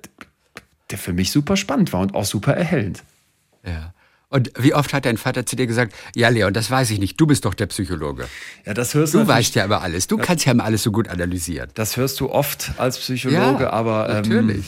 [0.92, 3.04] der für mich super spannend war und auch super erhellend.
[3.66, 3.94] Ja.
[4.30, 7.20] Und wie oft hat dein Vater zu dir gesagt, ja Leon, das weiß ich nicht,
[7.20, 8.28] du bist doch der Psychologe.
[8.64, 9.20] Ja, das hörst du.
[9.20, 11.70] Du weißt ja immer alles, du kannst ja immer alles so gut analysieren.
[11.74, 14.66] Das hörst du oft als Psychologe, ja, aber ähm, natürlich.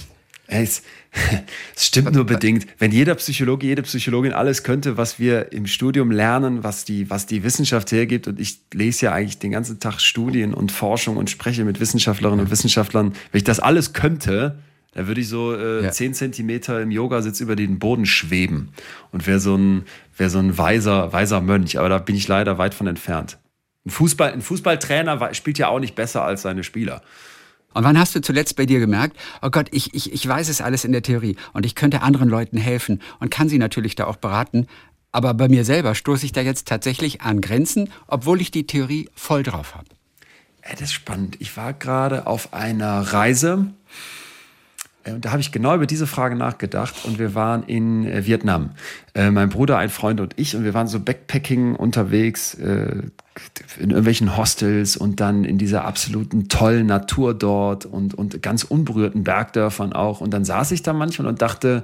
[0.47, 0.81] Es,
[1.75, 2.65] es stimmt nur bedingt.
[2.79, 7.27] Wenn jeder Psychologe, jede Psychologin alles könnte, was wir im Studium lernen, was die, was
[7.27, 11.29] die Wissenschaft hergibt, und ich lese ja eigentlich den ganzen Tag Studien und Forschung und
[11.29, 14.57] spreche mit Wissenschaftlerinnen und Wissenschaftlern, wenn ich das alles könnte,
[14.91, 15.91] da würde ich so äh, ja.
[15.91, 18.69] 10 Zentimeter im Yogasitz über den Boden schweben
[19.11, 19.85] und wäre so ein,
[20.17, 21.79] wär so ein weiser, weiser Mönch.
[21.79, 23.37] Aber da bin ich leider weit von entfernt.
[23.85, 27.01] Ein, Fußball, ein Fußballtrainer spielt ja auch nicht besser als seine Spieler.
[27.73, 30.59] Und wann hast du zuletzt bei dir gemerkt, oh Gott, ich, ich, ich weiß es
[30.59, 34.07] alles in der Theorie und ich könnte anderen Leuten helfen und kann sie natürlich da
[34.07, 34.67] auch beraten,
[35.13, 39.09] aber bei mir selber stoße ich da jetzt tatsächlich an Grenzen, obwohl ich die Theorie
[39.15, 39.87] voll drauf habe.
[40.69, 41.37] Das ist spannend.
[41.39, 43.67] Ich war gerade auf einer Reise
[45.05, 48.71] und da habe ich genau über diese Frage nachgedacht und wir waren in äh, Vietnam.
[49.13, 53.03] Äh, mein Bruder, ein Freund und ich und wir waren so Backpacking unterwegs äh,
[53.79, 59.23] in irgendwelchen Hostels und dann in dieser absoluten tollen Natur dort und, und ganz unberührten
[59.23, 60.21] Bergdörfern auch.
[60.21, 61.83] Und dann saß ich da manchmal und dachte,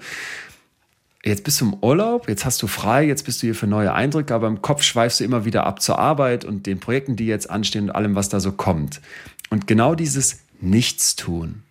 [1.24, 3.93] jetzt bist du im Urlaub, jetzt hast du frei, jetzt bist du hier für neue
[3.93, 7.26] Eindrücke, aber im Kopf schweifst du immer wieder ab zur Arbeit und den Projekten, die
[7.26, 9.01] jetzt anstehen und allem, was da so kommt.
[9.49, 11.63] Und genau dieses Nichtstun,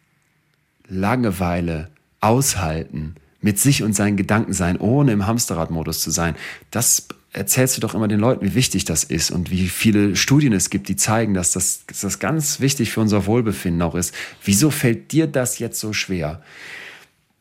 [0.89, 1.89] Langeweile
[2.20, 6.34] aushalten, mit sich und seinen Gedanken sein, ohne im Hamsterradmodus zu sein,
[6.70, 10.53] das erzählst du doch immer den Leuten, wie wichtig das ist und wie viele Studien
[10.53, 14.14] es gibt, die zeigen, dass das, dass das ganz wichtig für unser Wohlbefinden auch ist.
[14.43, 16.43] Wieso fällt dir das jetzt so schwer?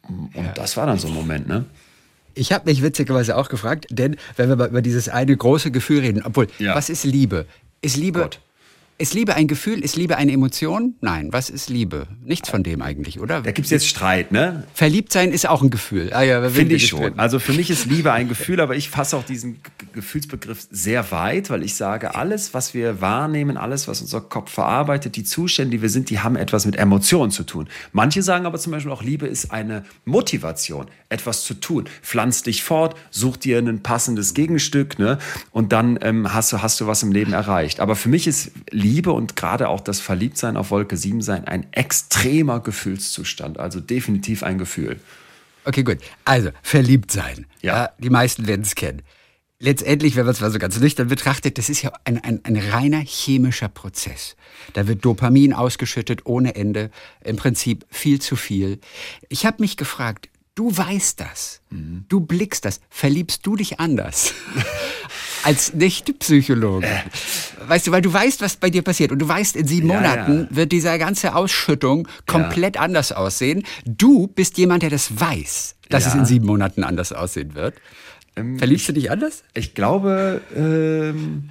[0.08, 0.52] Und ja.
[0.54, 1.66] das war dann so ein Moment, ne?
[2.38, 6.02] Ich habe mich witzigerweise auch gefragt, denn wenn wir mal über dieses eine große Gefühl
[6.02, 6.76] reden, obwohl, ja.
[6.76, 7.46] was ist Liebe?
[7.82, 8.42] Ist Liebe Gott.
[8.98, 9.84] Ist Liebe ein Gefühl?
[9.84, 10.96] Ist Liebe eine Emotion?
[11.02, 12.08] Nein, was ist Liebe?
[12.24, 13.42] Nichts von dem eigentlich, oder?
[13.42, 14.64] Da gibt es jetzt Streit, ne?
[14.74, 16.14] Verliebt sein ist auch ein Gefühl.
[16.14, 17.20] Ah, ja, Finde ich schon.
[17.20, 19.60] Also für mich ist Liebe ein Gefühl, aber ich fasse auch diesen
[19.92, 25.18] Gefühlsbegriff sehr weit, weil ich sage, alles, was wir wahrnehmen, alles, was unser Kopf verarbeitet,
[25.18, 27.68] die Zustände, die wir sind, die haben etwas mit Emotionen zu tun.
[27.92, 31.90] Manche sagen aber zum Beispiel auch, Liebe ist eine Motivation, etwas zu tun.
[32.02, 35.18] Pflanz dich fort, such dir ein passendes Gegenstück, ne?
[35.52, 37.82] Und dann ähm, hast, du, hast du was im Leben erreicht.
[37.82, 41.72] Aber für mich ist Liebe und gerade auch das Verliebtsein auf Wolke 7 sein ein
[41.72, 43.60] extremer Gefühlszustand.
[43.60, 45.00] Also definitiv ein Gefühl.
[45.66, 45.98] Okay, gut.
[46.26, 47.48] Also, verliebt sein.
[47.62, 47.76] Ja.
[47.76, 49.02] ja die meisten werden es kennen.
[49.58, 52.58] Letztendlich, wenn man es mal so ganz nüchtern betrachtet, das ist ja ein, ein, ein
[52.58, 54.36] reiner chemischer Prozess.
[54.74, 56.92] Da wird Dopamin ausgeschüttet ohne Ende,
[57.24, 58.80] im Prinzip viel zu viel.
[59.30, 62.06] Ich habe mich gefragt, du weißt das, mhm.
[62.10, 64.34] du blickst das, verliebst du dich anders?
[65.46, 66.88] als Nicht-Psychologe.
[66.88, 67.02] Äh.
[67.68, 69.12] Weißt du, weil du weißt, was bei dir passiert.
[69.12, 70.56] Und du weißt, in sieben ja, Monaten ja.
[70.56, 72.82] wird diese ganze Ausschüttung komplett ja.
[72.82, 73.64] anders aussehen.
[73.86, 77.76] Du bist jemand, der das weiß, dass es in sieben Monaten anders aussehen wird.
[78.36, 79.44] Ähm, Verliebst du dich anders?
[79.54, 81.50] Ich glaube, ähm,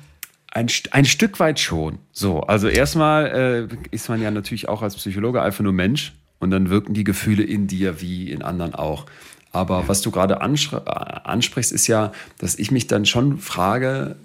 [0.51, 1.99] ein, ein Stück weit schon.
[2.13, 6.51] So, also erstmal äh, ist man ja natürlich auch als Psychologe einfach nur Mensch und
[6.51, 9.07] dann wirken die Gefühle in dir wie in anderen auch.
[9.55, 14.17] Aber was du gerade ansprichst, ist ja, dass ich mich dann schon frage,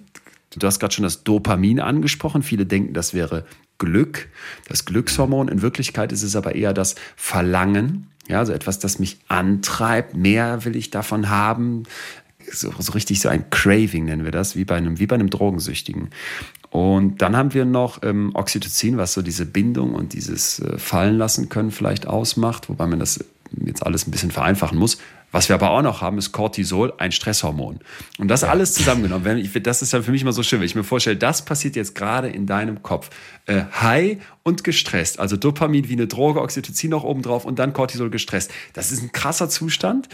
[0.57, 2.41] du hast gerade schon das Dopamin angesprochen.
[2.41, 3.45] Viele denken, das wäre
[3.77, 4.29] Glück,
[4.67, 5.47] das Glückshormon.
[5.47, 8.07] In Wirklichkeit ist es aber eher das Verlangen.
[8.27, 10.15] Ja, also etwas, das mich antreibt.
[10.15, 11.83] Mehr will ich davon haben.
[12.51, 15.29] So, so richtig so ein Craving nennen wir das, wie bei einem, wie bei einem
[15.29, 16.09] Drogensüchtigen.
[16.71, 21.17] Und dann haben wir noch ähm, Oxytocin, was so diese Bindung und dieses äh, Fallen
[21.17, 23.23] lassen können vielleicht ausmacht, wobei man das
[23.65, 24.97] jetzt alles ein bisschen vereinfachen muss.
[25.31, 27.79] Was wir aber auch noch haben, ist Cortisol, ein Stresshormon.
[28.17, 28.49] Und das ja.
[28.49, 30.83] alles zusammengenommen, wenn ich, das ist dann für mich immer so schön, wenn ich mir
[30.83, 33.09] vorstelle, das passiert jetzt gerade in deinem Kopf.
[33.45, 37.73] Äh, high und gestresst, also Dopamin wie eine Droge, Oxytocin noch oben drauf und dann
[37.73, 38.51] Cortisol gestresst.
[38.73, 40.09] Das ist ein krasser Zustand.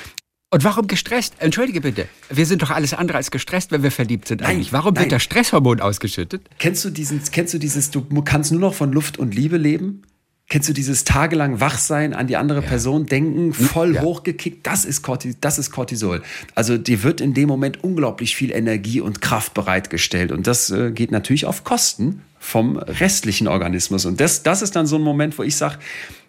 [0.51, 1.33] Und warum gestresst?
[1.39, 2.07] Entschuldige bitte.
[2.29, 4.71] Wir sind doch alles andere als gestresst, wenn wir verliebt sind nein, eigentlich.
[4.71, 5.03] Warum nein.
[5.03, 6.49] wird das Stresshormon ausgeschüttet?
[6.59, 10.03] Kennst du diesen, kennst du dieses, du kannst nur noch von Luft und Liebe leben?
[10.47, 12.67] Kennst du dieses tagelang Wachsein, an die andere ja.
[12.67, 14.01] Person denken, voll ja.
[14.01, 14.65] hochgekickt?
[14.65, 16.21] Das ist, Corti das ist Cortisol.
[16.53, 20.31] Also dir wird in dem Moment unglaublich viel Energie und Kraft bereitgestellt.
[20.31, 24.05] Und das äh, geht natürlich auf Kosten vom restlichen Organismus.
[24.05, 25.79] Und das, das ist dann so ein Moment, wo ich sage,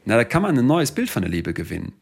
[0.06, 1.92] na, da kann man ein neues Bild von der Liebe gewinnen.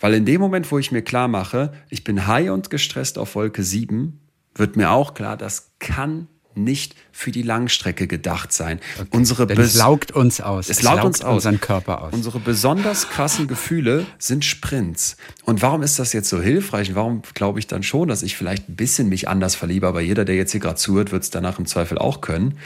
[0.00, 3.36] Weil in dem Moment, wo ich mir klar mache, ich bin high und gestresst auf
[3.36, 4.18] Wolke 7,
[4.56, 8.80] wird mir auch klar, das kann nicht für die Langstrecke gedacht sein.
[8.98, 9.08] Okay.
[9.12, 10.68] Unsere Denn es laugt uns aus.
[10.68, 11.34] Es, es laugt, uns aus.
[11.34, 12.12] unseren Körper aus.
[12.12, 15.16] Unsere besonders krassen Gefühle sind Sprints.
[15.44, 16.90] Und warum ist das jetzt so hilfreich?
[16.90, 19.86] Und warum glaube ich dann schon, dass ich vielleicht ein bisschen mich anders verliebe?
[19.86, 22.58] Aber jeder, der jetzt hier gerade zuhört, wird es danach im Zweifel auch können.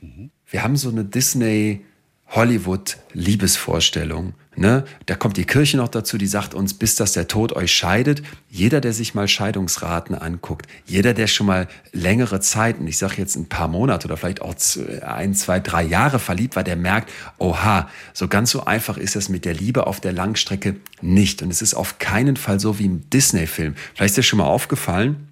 [0.00, 0.30] Mhm.
[0.48, 1.84] Wir haben so eine Disney
[2.28, 4.34] Hollywood-Liebesvorstellung.
[4.58, 4.84] Ne?
[5.04, 8.22] Da kommt die Kirche noch dazu, die sagt uns, bis dass der Tod euch scheidet.
[8.48, 13.36] Jeder, der sich mal Scheidungsraten anguckt, jeder, der schon mal längere Zeiten, ich sage jetzt
[13.36, 14.54] ein paar Monate oder vielleicht auch
[15.02, 19.28] ein, zwei, drei Jahre verliebt war, der merkt, oha, so ganz so einfach ist es
[19.28, 21.42] mit der Liebe auf der Langstrecke nicht.
[21.42, 23.74] Und es ist auf keinen Fall so wie im Disney-Film.
[23.94, 25.28] Vielleicht ist dir schon mal aufgefallen,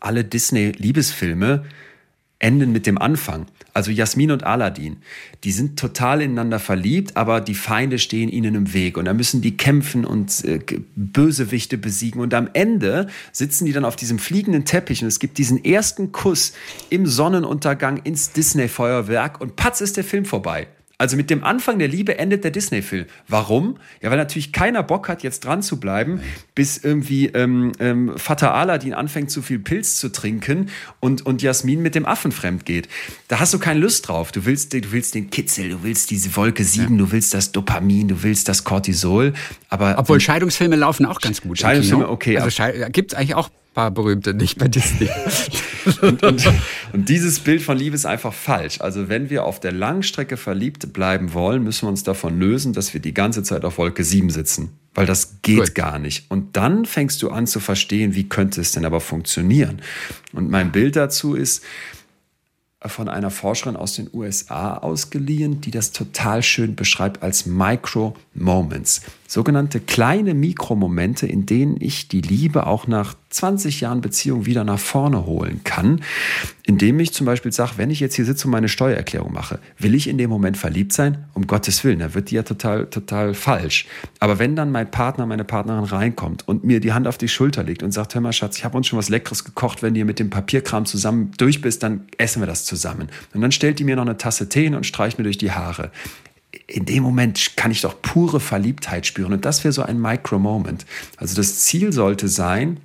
[0.00, 1.64] alle Disney-Liebesfilme
[2.42, 3.46] enden mit dem Anfang.
[3.74, 4.98] Also Jasmin und Aladdin,
[5.44, 9.40] die sind total ineinander verliebt, aber die Feinde stehen ihnen im Weg und da müssen
[9.40, 10.60] die kämpfen und äh,
[10.94, 15.38] Bösewichte besiegen und am Ende sitzen die dann auf diesem fliegenden Teppich und es gibt
[15.38, 16.52] diesen ersten Kuss
[16.90, 20.66] im Sonnenuntergang ins Disney Feuerwerk und patz ist der Film vorbei.
[20.98, 23.06] Also mit dem Anfang der Liebe endet der Disney-Film.
[23.26, 23.78] Warum?
[24.00, 26.20] Ja, weil natürlich keiner Bock hat, jetzt dran zu bleiben,
[26.54, 30.70] bis irgendwie ähm, ähm, Vater Aladdin anfängt, zu viel Pilz zu trinken
[31.00, 32.88] und, und Jasmin mit dem Affen fremd geht.
[33.28, 34.32] Da hast du keine Lust drauf.
[34.32, 36.98] Du willst, du willst den Kitzel, du willst diese Wolke 7, ja.
[36.98, 39.32] du willst das Dopamin, du willst das Cortisol.
[39.70, 41.58] Aber, Obwohl Scheidungsfilme laufen auch ganz gut.
[41.58, 42.38] Scheidungsfilme, okay.
[42.38, 45.08] Also gibt es eigentlich auch paar berühmte nicht bei Disney.
[46.02, 46.46] und, und,
[46.92, 48.80] und, dieses Bild von Liebe ist einfach falsch.
[48.80, 52.94] Also wenn wir auf der Langstrecke verliebt bleiben wollen, müssen wir uns davon lösen, dass
[52.94, 54.70] wir die ganze Zeit auf Wolke 7 sitzen.
[54.94, 55.74] Weil das geht Gut.
[55.74, 56.30] gar nicht.
[56.30, 59.80] Und dann fängst du an zu verstehen, wie könnte es denn aber funktionieren.
[60.32, 61.62] Und mein Bild dazu ist,
[62.84, 69.02] von einer Forscherin aus den USA ausgeliehen, die das total schön beschreibt als Micro Moments.
[69.32, 74.78] Sogenannte kleine Mikromomente, in denen ich die Liebe auch nach 20 Jahren Beziehung wieder nach
[74.78, 76.02] vorne holen kann,
[76.66, 79.94] indem ich zum Beispiel sage, wenn ich jetzt hier sitze und meine Steuererklärung mache, will
[79.94, 81.24] ich in dem Moment verliebt sein?
[81.32, 83.86] Um Gottes Willen, da wird die ja total, total falsch.
[84.20, 87.62] Aber wenn dann mein Partner, meine Partnerin reinkommt und mir die Hand auf die Schulter
[87.62, 90.04] legt und sagt, hör mal Schatz, ich habe uns schon was Leckeres gekocht, wenn du
[90.04, 93.08] mit dem Papierkram zusammen durch bist, dann essen wir das zusammen.
[93.32, 95.90] Und dann stellt die mir noch eine Tasse Tee und streicht mir durch die Haare
[96.66, 99.32] in dem Moment kann ich doch pure Verliebtheit spüren.
[99.32, 100.86] Und das wäre so ein Micro-Moment.
[101.16, 102.80] Also das Ziel sollte sein,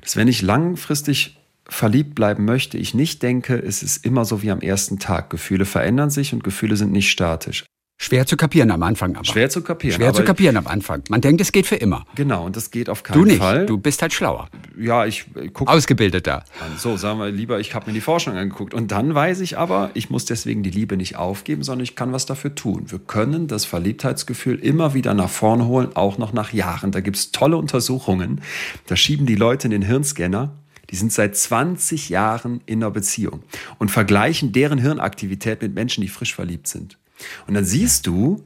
[0.00, 4.50] dass wenn ich langfristig verliebt bleiben möchte, ich nicht denke, es ist immer so wie
[4.50, 5.30] am ersten Tag.
[5.30, 7.64] Gefühle verändern sich und Gefühle sind nicht statisch.
[7.96, 9.24] Schwer zu kapieren am Anfang aber.
[9.24, 9.96] Schwer zu kapieren.
[9.96, 11.02] Schwer zu kapieren am Anfang.
[11.08, 12.04] Man denkt, es geht für immer.
[12.16, 13.38] Genau, und das geht auf keinen du nicht.
[13.38, 13.66] Fall.
[13.66, 14.48] Du bist halt schlauer.
[14.78, 15.70] Ja, ich gucke.
[15.70, 16.44] Ausgebildeter.
[16.76, 18.74] So, sagen wir lieber, ich habe mir die Forschung angeguckt.
[18.74, 22.12] Und dann weiß ich aber, ich muss deswegen die Liebe nicht aufgeben, sondern ich kann
[22.12, 22.90] was dafür tun.
[22.90, 26.90] Wir können das Verliebtheitsgefühl immer wieder nach vorne holen, auch noch nach Jahren.
[26.90, 28.40] Da gibt es tolle Untersuchungen.
[28.86, 30.52] Da schieben die Leute in den Hirnscanner
[30.90, 33.42] die sind seit 20 Jahren in einer Beziehung
[33.78, 36.98] und vergleichen deren Hirnaktivität mit Menschen, die frisch verliebt sind.
[37.46, 38.42] Und dann siehst du,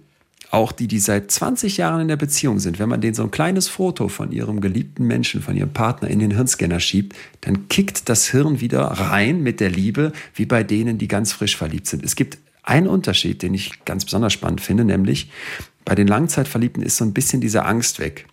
[0.50, 3.30] auch die, die seit 20 Jahren in der Beziehung sind, wenn man denen so ein
[3.30, 8.08] kleines Foto von ihrem geliebten Menschen, von ihrem Partner in den Hirnscanner schiebt, dann kickt
[8.08, 12.02] das Hirn wieder rein mit der Liebe, wie bei denen, die ganz frisch verliebt sind.
[12.02, 15.30] Es gibt einen Unterschied, den ich ganz besonders spannend finde, nämlich
[15.84, 18.26] bei den Langzeitverliebten ist so ein bisschen diese Angst weg,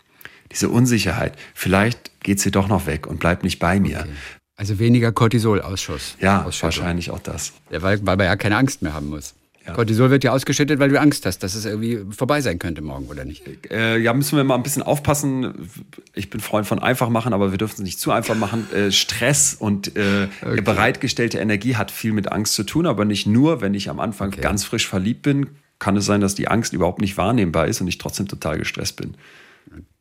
[0.52, 1.38] diese Unsicherheit.
[1.54, 4.00] Vielleicht geht sie doch noch weg und bleibt nicht bei mir.
[4.00, 4.10] Okay.
[4.58, 6.16] Also weniger Cortisolausschuss.
[6.22, 7.52] Ja, wahrscheinlich auch das.
[7.70, 9.34] Ja, weil, weil man ja keine Angst mehr haben muss.
[9.66, 9.74] Ja.
[9.74, 13.08] Cortisol wird ja ausgeschüttet, weil du Angst hast, dass es irgendwie vorbei sein könnte morgen,
[13.08, 13.44] oder nicht?
[13.72, 15.70] Äh, ja, müssen wir mal ein bisschen aufpassen.
[16.14, 18.68] Ich bin Freund von einfach machen, aber wir dürfen es nicht zu einfach machen.
[18.74, 20.62] Äh, Stress und äh, okay.
[20.62, 23.62] bereitgestellte Energie hat viel mit Angst zu tun, aber nicht nur.
[23.62, 24.42] Wenn ich am Anfang okay.
[24.42, 25.48] ganz frisch verliebt bin,
[25.80, 28.98] kann es sein, dass die Angst überhaupt nicht wahrnehmbar ist und ich trotzdem total gestresst
[28.98, 29.16] bin.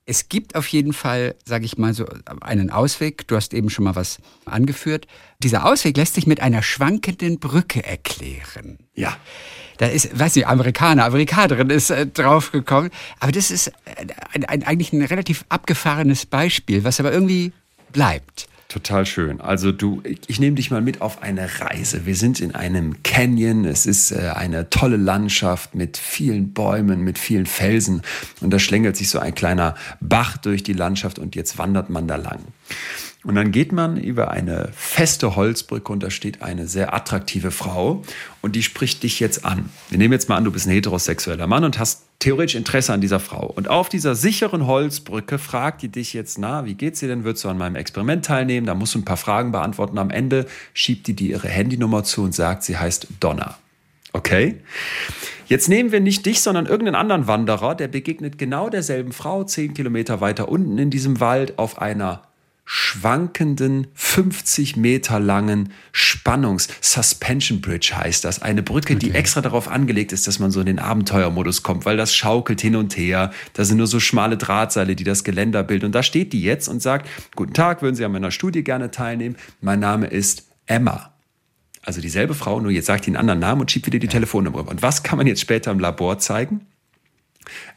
[0.07, 2.05] Es gibt auf jeden Fall, sage ich mal so,
[2.43, 3.27] einen Ausweg.
[3.27, 5.07] Du hast eben schon mal was angeführt.
[5.43, 8.79] Dieser Ausweg lässt sich mit einer schwankenden Brücke erklären.
[8.95, 9.17] Ja.
[9.79, 12.91] Da ist, weiß nicht, Amerikaner, Amerikanerin ist äh, draufgekommen.
[13.19, 17.53] Aber das ist äh, ein, ein, eigentlich ein relativ abgefahrenes Beispiel, was aber irgendwie
[17.91, 18.47] bleibt.
[18.75, 19.41] Total schön.
[19.41, 22.07] Also du, ich nehme dich mal mit auf eine Reise.
[22.07, 23.66] Wir sind in einem Canyon.
[23.66, 28.03] Es ist äh, eine tolle Landschaft mit vielen Bäumen, mit vielen Felsen.
[28.41, 32.09] Und da schlängelt sich so ein kleiner Bach durch die Landschaft und jetzt wandert man
[32.09, 32.41] da lang.
[33.25, 38.03] Und dann geht man über eine feste Holzbrücke und da steht eine sehr attraktive Frau
[38.43, 39.70] und die spricht dich jetzt an.
[39.89, 43.01] Wir nehmen jetzt mal an, du bist ein heterosexueller Mann und hast theoretisch Interesse an
[43.01, 43.47] dieser Frau.
[43.47, 47.25] Und auf dieser sicheren Holzbrücke fragt die dich jetzt, na, wie geht's dir denn?
[47.25, 48.66] Würdest du an meinem Experiment teilnehmen?
[48.66, 49.97] Da musst du ein paar Fragen beantworten.
[49.97, 53.57] Am Ende schiebt die dir ihre Handynummer zu und sagt, sie heißt Donna.
[54.12, 54.61] Okay?
[55.47, 59.75] Jetzt nehmen wir nicht dich, sondern irgendeinen anderen Wanderer, der begegnet genau derselben Frau zehn
[59.75, 62.22] Kilometer weiter unten in diesem Wald auf einer
[62.65, 68.43] schwankenden 50 Meter langen Spannungs Suspension Bridge heißt das.
[68.43, 69.07] Eine Brücke, okay.
[69.07, 72.61] die extra darauf angelegt ist, dass man so in den Abenteuermodus kommt, weil das schaukelt
[72.61, 73.33] hin und her.
[73.53, 75.87] Da sind nur so schmale Drahtseile, die das Geländer bilden.
[75.87, 78.91] Und da steht die jetzt und sagt, guten Tag, würden Sie an meiner Studie gerne
[78.91, 79.37] teilnehmen?
[79.61, 81.12] Mein Name ist Emma.
[81.83, 84.61] Also dieselbe Frau, nur jetzt sagt die einen anderen Namen und schiebt wieder die Telefonnummer
[84.61, 84.71] rüber.
[84.71, 86.67] Und was kann man jetzt später im Labor zeigen?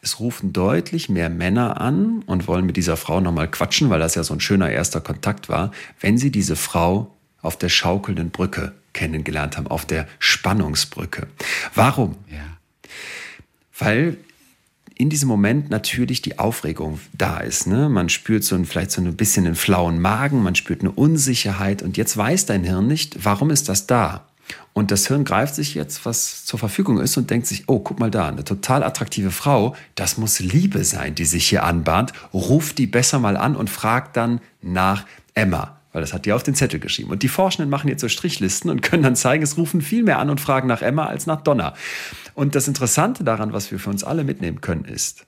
[0.02, 4.16] Es rufen deutlich mehr Männer an und wollen mit dieser Frau nochmal quatschen, weil das
[4.16, 8.74] ja so ein schöner erster Kontakt war, wenn sie diese Frau auf der schaukelnden Brücke
[8.94, 11.28] kennengelernt haben, auf der Spannungsbrücke.
[11.76, 12.16] Warum?
[12.30, 12.58] Ja.
[13.78, 14.18] Weil
[14.96, 17.68] in diesem Moment natürlich die Aufregung da ist.
[17.68, 17.88] Ne?
[17.88, 21.84] Man spürt so ein, vielleicht so ein bisschen einen flauen Magen, man spürt eine Unsicherheit
[21.84, 24.26] und jetzt weiß dein Hirn nicht, warum ist das da?
[24.74, 28.00] Und das Hirn greift sich jetzt, was zur Verfügung ist, und denkt sich, oh, guck
[28.00, 32.14] mal da, eine total attraktive Frau, das muss Liebe sein, die sich hier anbahnt.
[32.34, 35.78] Ruft die besser mal an und fragt dann nach Emma.
[35.94, 37.10] Weil das hat die auf den Zettel geschrieben.
[37.10, 40.20] Und die Forschenden machen jetzt so Strichlisten und können dann zeigen, es rufen viel mehr
[40.20, 41.74] an und fragen nach Emma als nach Donna.
[42.36, 45.26] Und das Interessante daran, was wir für uns alle mitnehmen können, ist,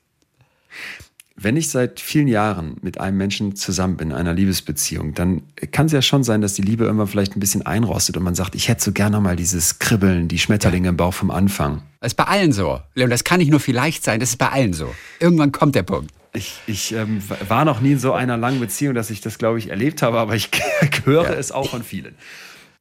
[1.41, 5.85] wenn ich seit vielen Jahren mit einem Menschen zusammen bin, in einer Liebesbeziehung, dann kann
[5.85, 8.55] es ja schon sein, dass die Liebe irgendwann vielleicht ein bisschen einrostet und man sagt,
[8.55, 11.81] ich hätte so gerne mal dieses Kribbeln, die Schmetterlinge im Bauch vom Anfang.
[12.01, 12.79] Das ist bei allen so.
[12.95, 14.93] Leon, das kann nicht nur vielleicht sein, das ist bei allen so.
[15.19, 16.11] Irgendwann kommt der Punkt.
[16.33, 19.59] Ich, ich ähm, war noch nie in so einer langen Beziehung, dass ich das, glaube
[19.59, 20.49] ich, erlebt habe, aber ich
[21.05, 21.33] höre ja.
[21.33, 22.15] es auch von vielen.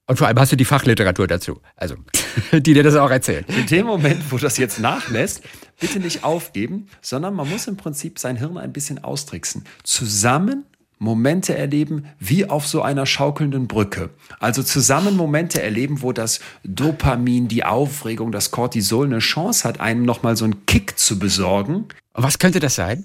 [0.06, 1.94] Und vor allem hast du die Fachliteratur dazu, also
[2.52, 3.46] die dir das auch erzählt.
[3.48, 5.42] In dem Moment, wo das jetzt nachlässt,
[5.80, 9.64] bitte nicht aufgeben, sondern man muss im Prinzip sein Hirn ein bisschen austricksen.
[9.84, 10.64] Zusammen
[10.98, 14.10] Momente erleben wie auf so einer schaukelnden Brücke.
[14.40, 20.02] Also zusammen Momente erleben, wo das Dopamin, die Aufregung, das Cortisol eine Chance hat, einem
[20.02, 21.86] nochmal so einen Kick zu besorgen.
[22.14, 23.04] Was könnte das sein?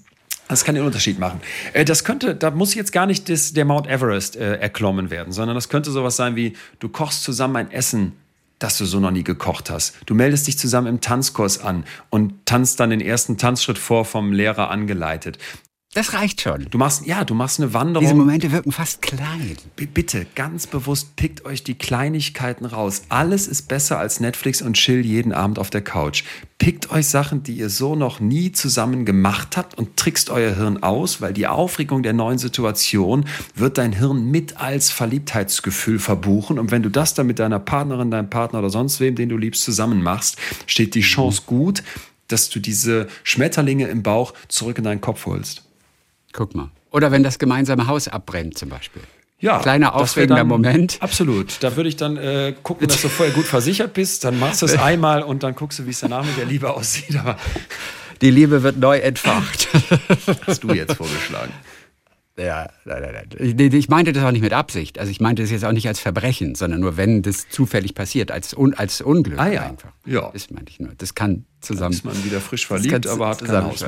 [0.50, 1.40] Das kann den Unterschied machen.
[1.72, 5.32] Äh, das könnte, da muss jetzt gar nicht das, der Mount Everest äh, erklommen werden,
[5.32, 8.14] sondern das könnte sowas sein wie, du kochst zusammen ein Essen,
[8.64, 9.96] das du so noch nie gekocht hast.
[10.06, 14.32] Du meldest dich zusammen im Tanzkurs an und tanzt dann den ersten Tanzschritt vor vom
[14.32, 15.38] Lehrer angeleitet.
[15.94, 16.66] Das reicht schon.
[16.72, 18.04] Du machst, ja, du machst eine Wanderung.
[18.04, 19.58] Diese Momente wirken fast klein.
[19.76, 23.04] B bitte, ganz bewusst pickt euch die Kleinigkeiten raus.
[23.10, 26.24] Alles ist besser als Netflix und Chill jeden Abend auf der Couch.
[26.58, 30.82] Pickt euch Sachen, die ihr so noch nie zusammen gemacht habt und trickst euer Hirn
[30.82, 36.58] aus, weil die Aufregung der neuen Situation wird dein Hirn mit als Verliebtheitsgefühl verbuchen.
[36.58, 39.38] Und wenn du das dann mit deiner Partnerin, deinem Partner oder sonst wem, den du
[39.38, 41.84] liebst, zusammen machst, steht die Chance gut,
[42.30, 45.64] dass du diese Schmetterlinge im Bauch zurück in deinen Kopf holst.
[46.34, 46.70] Guck mal.
[46.92, 49.02] Oder wenn das gemeinsame Haus abbrennt zum Beispiel.
[49.40, 50.98] Ja, kleiner aufregender dann, Moment.
[51.02, 51.62] Absolut.
[51.62, 54.24] Da würde ich dann äh, gucken, dass du vorher gut versichert bist.
[54.24, 56.74] Dann machst du es einmal und dann guckst du, wie es danach mit der Liebe
[56.74, 57.18] aussieht.
[57.18, 57.38] Aber
[58.22, 59.68] die Liebe wird neu entfacht.
[60.48, 61.52] Hast du jetzt vorgeschlagen?
[62.38, 63.74] Ja, nein, nein, nein.
[63.74, 64.98] Ich meinte das auch nicht mit Absicht.
[64.98, 68.32] Also ich meinte das jetzt auch nicht als Verbrechen, sondern nur wenn das zufällig passiert,
[68.32, 69.64] als, Un als Unglück ah, ja.
[69.64, 69.92] einfach.
[70.06, 70.32] Ja.
[70.32, 70.94] Das meinte ich nur.
[70.98, 72.00] Das kann zusammen.
[72.02, 73.84] Dann ist man wieder frisch verliebt, aber hat kein Haus.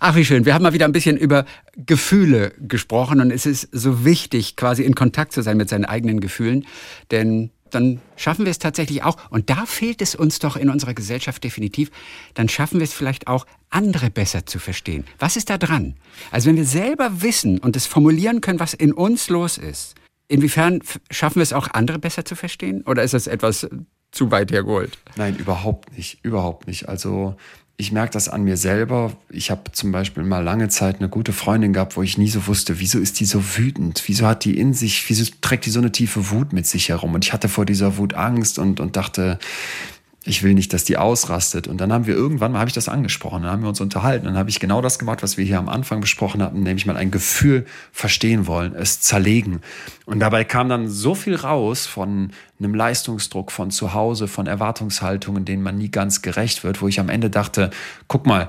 [0.00, 0.44] Ach, wie schön.
[0.44, 1.44] Wir haben mal wieder ein bisschen über
[1.76, 6.20] Gefühle gesprochen und es ist so wichtig, quasi in Kontakt zu sein mit seinen eigenen
[6.20, 6.66] Gefühlen,
[7.10, 10.94] denn dann schaffen wir es tatsächlich auch, und da fehlt es uns doch in unserer
[10.94, 11.90] Gesellschaft definitiv,
[12.34, 15.04] dann schaffen wir es vielleicht auch, andere besser zu verstehen.
[15.18, 15.96] Was ist da dran?
[16.30, 19.94] Also wenn wir selber wissen und es formulieren können, was in uns los ist,
[20.28, 22.82] inwiefern schaffen wir es auch, andere besser zu verstehen?
[22.86, 23.68] Oder ist das etwas
[24.12, 24.96] zu weit hergeholt?
[25.16, 26.88] Nein, überhaupt nicht, überhaupt nicht.
[26.88, 27.36] Also
[27.76, 29.12] ich merke das an mir selber.
[29.30, 32.46] Ich habe zum Beispiel mal lange Zeit eine gute Freundin gehabt, wo ich nie so
[32.46, 34.02] wusste, wieso ist die so wütend?
[34.06, 37.14] Wieso hat die in sich, wieso trägt die so eine tiefe Wut mit sich herum?
[37.14, 39.38] Und ich hatte vor dieser Wut Angst und, und dachte,
[40.26, 41.68] ich will nicht, dass die ausrastet.
[41.68, 44.24] Und dann haben wir irgendwann mal, habe ich das angesprochen, dann haben wir uns unterhalten.
[44.24, 46.96] Dann habe ich genau das gemacht, was wir hier am Anfang besprochen hatten, nämlich mal
[46.96, 49.60] ein Gefühl verstehen wollen, es zerlegen.
[50.06, 55.44] Und dabei kam dann so viel raus von einem Leistungsdruck von zu Hause, von Erwartungshaltungen,
[55.44, 57.70] denen man nie ganz gerecht wird, wo ich am Ende dachte,
[58.08, 58.48] guck mal,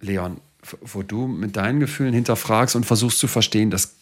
[0.00, 0.38] Leon,
[0.82, 3.94] wo du mit deinen Gefühlen hinterfragst und versuchst zu verstehen, das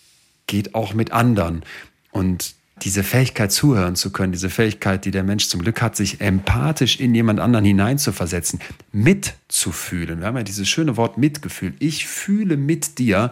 [0.49, 1.65] geht auch mit anderen.
[2.11, 6.21] Und diese Fähigkeit zuhören zu können, diese Fähigkeit, die der Mensch zum Glück hat, sich
[6.21, 8.61] empathisch in jemand anderen hineinzuversetzen,
[8.93, 10.21] mitzufühlen.
[10.21, 11.75] Wir haben ja dieses schöne Wort Mitgefühl.
[11.79, 13.31] Ich fühle mit dir.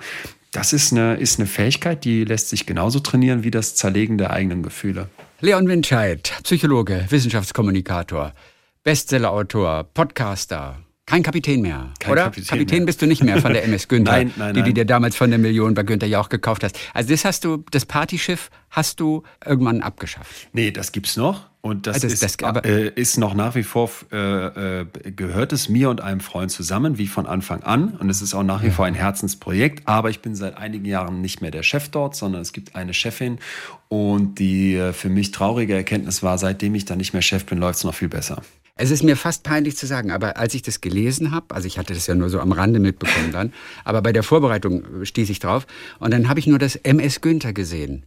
[0.53, 4.30] das ist eine, ist eine Fähigkeit, die lässt sich genauso trainieren wie das Zerlegen der
[4.30, 5.09] eigenen Gefühle.
[5.40, 8.34] Leon Winscheid, Psychologe, Wissenschaftskommunikator,
[8.82, 10.78] Bestsellerautor, Podcaster,
[11.11, 12.25] kein Kapitän mehr, Kein oder?
[12.25, 12.87] Kapitän, Kapitän mehr.
[12.87, 15.29] bist du nicht mehr von der MS Günther, nein, nein, die du dir damals von
[15.31, 16.79] der Million bei Günther Jauch gekauft hast.
[16.95, 20.49] Also das hast du, das Partyschiff hast du irgendwann abgeschafft.
[20.53, 21.51] Nee, das gibt's noch.
[21.63, 25.53] Und das, also das ist, das, äh, ist noch nach wie vor, äh, äh, gehört
[25.53, 27.99] es mir und einem Freund zusammen, wie von Anfang an.
[28.01, 28.73] Und es ist auch nach wie ja.
[28.73, 29.87] vor ein Herzensprojekt.
[29.87, 32.95] Aber ich bin seit einigen Jahren nicht mehr der Chef dort, sondern es gibt eine
[32.95, 33.41] Chefin.
[33.89, 37.59] Und die äh, für mich traurige Erkenntnis war, seitdem ich da nicht mehr Chef bin,
[37.59, 38.41] läuft es noch viel besser.
[38.81, 41.78] Es ist mir fast peinlich zu sagen, aber als ich das gelesen habe, also ich
[41.78, 43.53] hatte das ja nur so am Rande mitbekommen dann,
[43.85, 45.66] aber bei der Vorbereitung stieß ich drauf.
[45.99, 48.07] Und dann habe ich nur das MS Günther gesehen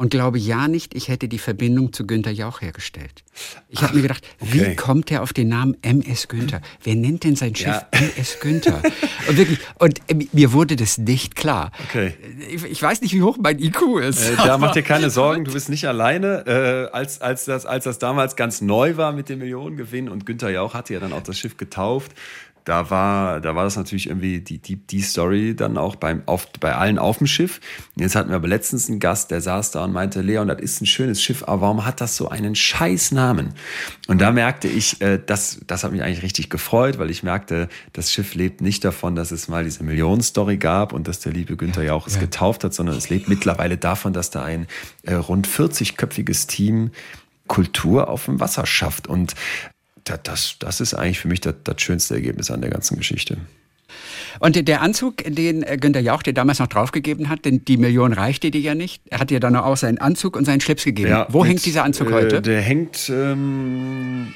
[0.00, 3.22] und glaube ja nicht, ich hätte die Verbindung zu Günther Jauch hergestellt.
[3.68, 4.70] Ich habe mir gedacht, okay.
[4.70, 6.62] wie kommt er auf den Namen MS Günther?
[6.82, 7.86] Wer nennt denn sein Schiff ja.
[7.92, 8.80] MS Günther?
[9.28, 11.70] Und wirklich, und äh, mir wurde das nicht klar.
[11.86, 12.14] Okay.
[12.48, 14.26] Ich, ich weiß nicht, wie hoch mein IQ ist.
[14.26, 16.46] Äh, da mach dir keine Sorgen, du bist nicht alleine.
[16.46, 20.48] Äh, als, als, das, als das damals ganz neu war mit dem Millionengewinn und Günther
[20.48, 22.12] Jauch hatte ja dann auch das Schiff getauft,
[22.70, 26.46] da war, da war das natürlich irgendwie die, die, die Story dann auch beim, auf,
[26.60, 27.60] bei allen auf dem Schiff.
[27.96, 30.80] Jetzt hatten wir aber letztens einen Gast, der saß da und meinte, Leon, das ist
[30.80, 33.54] ein schönes Schiff, aber warum hat das so einen scheiß Namen?
[34.06, 37.68] Und da merkte ich, äh, das, das hat mich eigentlich richtig gefreut, weil ich merkte,
[37.92, 41.56] das Schiff lebt nicht davon, dass es mal diese Millionenstory gab und dass der liebe
[41.56, 42.20] Günther ja auch es ja.
[42.20, 44.68] getauft hat, sondern es lebt mittlerweile davon, dass da ein
[45.02, 46.92] äh, rund 40-köpfiges Team
[47.48, 49.08] Kultur auf dem Wasser schafft.
[49.08, 49.34] Und
[50.04, 53.38] das, das ist eigentlich für mich das, das schönste Ergebnis an der ganzen Geschichte.
[54.38, 58.12] Und der Anzug, den äh, Günter Jauch dir damals noch draufgegeben hat, denn die Million
[58.12, 59.02] reichte dir ja nicht.
[59.10, 61.10] Er hat dir dann auch seinen Anzug und seinen Schlips gegeben.
[61.10, 62.42] Ja, Wo mit, hängt dieser Anzug äh, heute?
[62.42, 63.10] Der hängt.
[63.10, 64.32] Ähm,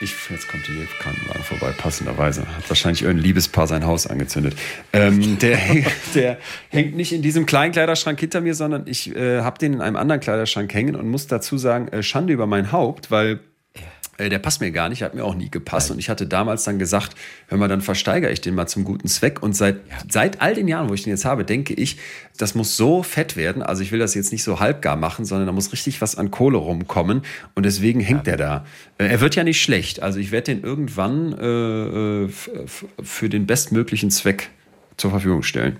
[0.00, 2.42] ich, jetzt kommt die Krankenwagen vorbei, passenderweise.
[2.42, 4.54] Hat wahrscheinlich irgendein Liebespaar sein Haus angezündet.
[4.92, 5.58] Ähm, der,
[6.14, 9.80] der hängt nicht in diesem kleinen Kleiderschrank hinter mir, sondern ich äh, habe den in
[9.80, 13.40] einem anderen Kleiderschrank hängen und muss dazu sagen, äh, Schande über mein Haupt, weil
[14.18, 15.88] äh, der passt mir gar nicht, hat mir auch nie gepasst.
[15.88, 15.94] Nein.
[15.94, 17.14] Und ich hatte damals dann gesagt,
[17.46, 19.42] hör mal, dann versteigere ich den mal zum guten Zweck.
[19.42, 19.96] Und seit, ja.
[20.10, 21.98] seit all den Jahren, wo ich den jetzt habe, denke ich,
[22.36, 23.62] das muss so fett werden.
[23.62, 26.30] Also ich will das jetzt nicht so halbgar machen, sondern da muss richtig was an
[26.30, 27.22] Kohle rumkommen.
[27.54, 28.36] Und deswegen hängt ja.
[28.36, 28.66] der da.
[28.98, 30.02] Äh, er wird ja nicht schlecht.
[30.02, 32.28] Also ich werde den irgendwann äh, äh
[33.02, 34.50] für den bestmöglichen Zweck
[34.96, 35.78] zur Verfügung stellen.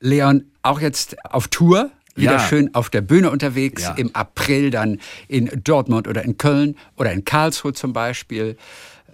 [0.00, 2.40] Leon, auch jetzt auf Tour wieder ja.
[2.40, 3.94] schön auf der Bühne unterwegs, ja.
[3.94, 8.56] im April dann in Dortmund oder in Köln oder in Karlsruhe zum Beispiel.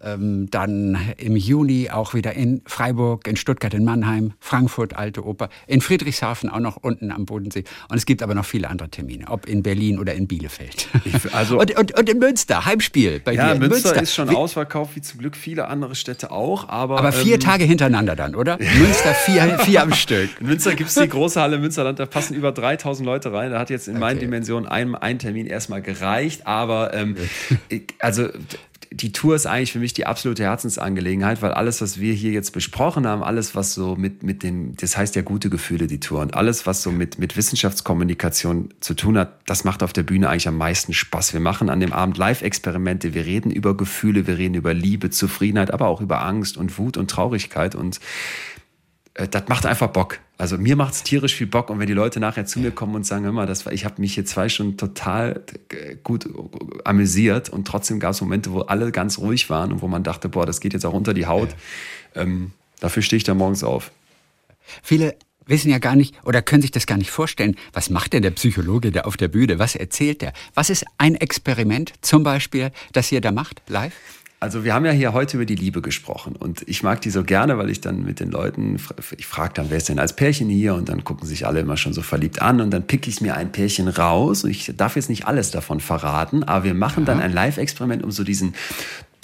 [0.05, 5.49] Ähm, dann im Juni auch wieder in Freiburg, in Stuttgart, in Mannheim, Frankfurt, Alte Oper,
[5.67, 7.65] in Friedrichshafen auch noch unten am Bodensee.
[7.89, 10.89] Und es gibt aber noch viele andere Termine, ob in Berlin oder in Bielefeld.
[11.05, 13.61] Ich, also und, und, und, in Münster, Heimspiel bei ja, dir.
[13.61, 16.69] Münster, Münster ist schon wie, ausverkauft, wie zum Glück viele andere Städte auch.
[16.69, 18.59] Aber, aber vier ähm, Tage hintereinander dann, oder?
[18.79, 20.29] Münster vier, vier am Stück.
[20.41, 23.53] In Münster gibt es die große Halle Münsterland, da passen über 3000 Leute rein.
[23.53, 24.01] Da hat jetzt in okay.
[24.01, 26.47] meinen Dimensionen ein, ein Termin erstmal gereicht.
[26.47, 27.17] Aber ähm,
[28.01, 28.29] also
[28.95, 32.53] die Tour ist eigentlich für mich die absolute Herzensangelegenheit, weil alles, was wir hier jetzt
[32.53, 36.21] besprochen haben, alles, was so mit, mit den, das heißt ja gute Gefühle, die Tour,
[36.21, 40.29] und alles, was so mit, mit Wissenschaftskommunikation zu tun hat, das macht auf der Bühne
[40.29, 41.33] eigentlich am meisten Spaß.
[41.33, 45.73] Wir machen an dem Abend Live-Experimente, wir reden über Gefühle, wir reden über Liebe, Zufriedenheit,
[45.73, 47.99] aber auch über Angst und Wut und Traurigkeit und
[49.15, 50.21] äh, das macht einfach Bock.
[50.37, 52.97] Also mir macht es tierisch viel Bock und wenn die Leute nachher zu mir kommen
[52.97, 55.43] und sagen, hör mal, das war, ich habe mich hier zwei Stunden total
[56.03, 56.29] gut
[56.85, 60.29] amüsiert und trotzdem gab es Momente, wo alle ganz ruhig waren und wo man dachte,
[60.29, 61.51] boah, das geht jetzt auch unter die Haut.
[62.17, 63.93] Ähm, dafür stehe ich da morgens auf.
[64.83, 65.17] Viele
[65.47, 67.57] wissen ja gar nicht oder können sich das gar nicht vorstellen.
[67.73, 69.59] Was macht denn der Psychologe da auf der Bühne?
[69.59, 70.33] Was erzählt der?
[70.55, 73.95] Was ist ein Experiment zum Beispiel, das ihr da macht, live?
[74.45, 77.25] Also wir haben ja hier heute über die Liebe gesprochen und ich mag die so
[77.25, 78.77] gerne, weil ich dann mit den Leuten,
[79.17, 81.79] ich frage dann, wer ist denn als Pärchen hier und dann gucken sich alle immer
[81.79, 84.97] schon so verliebt an und dann pick ich mir ein Pärchen raus und ich darf
[84.97, 87.07] jetzt nicht alles davon verraten, aber wir machen ja.
[87.07, 88.53] dann ein Live-Experiment, um so diesen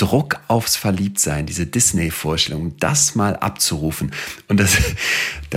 [0.01, 4.13] Druck aufs Verliebtsein, diese Disney-Vorstellung, das mal abzurufen.
[4.49, 4.79] Und das,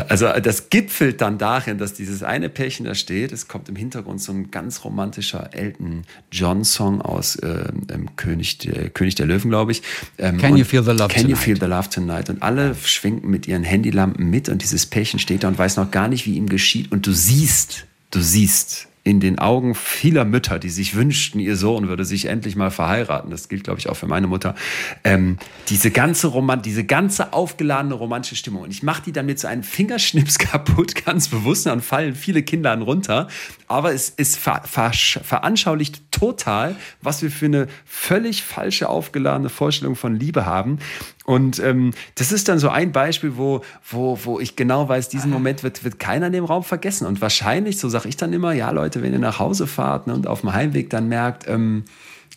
[0.10, 3.32] also das gipfelt dann darin, dass dieses eine Pärchen da steht.
[3.32, 7.72] Es kommt im Hintergrund so ein ganz romantischer Elton John-Song aus äh,
[8.18, 9.82] König, der, König der Löwen, glaube ich.
[10.18, 11.30] Ähm, Can you feel the love Can tonight?
[11.30, 12.30] you feel the love tonight?
[12.30, 15.90] Und alle schwenken mit ihren Handylampen mit und dieses Pärchen steht da und weiß noch
[15.90, 16.92] gar nicht, wie ihm geschieht.
[16.92, 21.90] Und du siehst, du siehst, in den Augen vieler Mütter, die sich wünschten, ihr Sohn
[21.90, 24.56] würde sich endlich mal verheiraten, das gilt, glaube ich, auch für meine Mutter,
[25.04, 25.38] ähm,
[25.68, 28.64] diese ganze Roman diese ganze aufgeladene romantische Stimmung.
[28.64, 32.44] Und ich mache die dann mit so einem Fingerschnips kaputt, ganz bewusst, dann fallen viele
[32.44, 33.28] Kinder an runter.
[33.68, 39.96] Aber es ist ver ver veranschaulicht total, was wir für eine völlig falsche aufgeladene Vorstellung
[39.96, 40.80] von Liebe haben.
[41.26, 45.32] Und ähm, das ist dann so ein Beispiel, wo, wo, wo ich genau weiß, diesen
[45.32, 47.08] Moment wird, wird keiner in dem Raum vergessen.
[47.08, 50.14] Und wahrscheinlich, so sage ich dann immer, ja Leute, wenn ihr nach Hause fahrt ne,
[50.14, 51.86] und auf dem Heimweg dann merkt, ähm,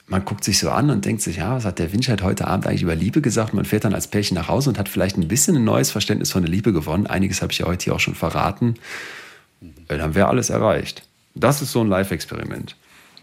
[0.08, 2.68] man guckt sich so an und denkt sich, ja, was hat der Winscheid heute Abend
[2.68, 3.54] eigentlich über Liebe gesagt?
[3.54, 6.30] Man fährt dann als Pärchen nach Hause und hat vielleicht ein bisschen ein neues Verständnis
[6.30, 7.08] von der Liebe gewonnen.
[7.08, 8.74] Einiges habe ich ja heute hier auch schon verraten.
[9.88, 11.02] Dann wäre alles erreicht.
[11.34, 12.76] Das ist so ein Live-Experiment.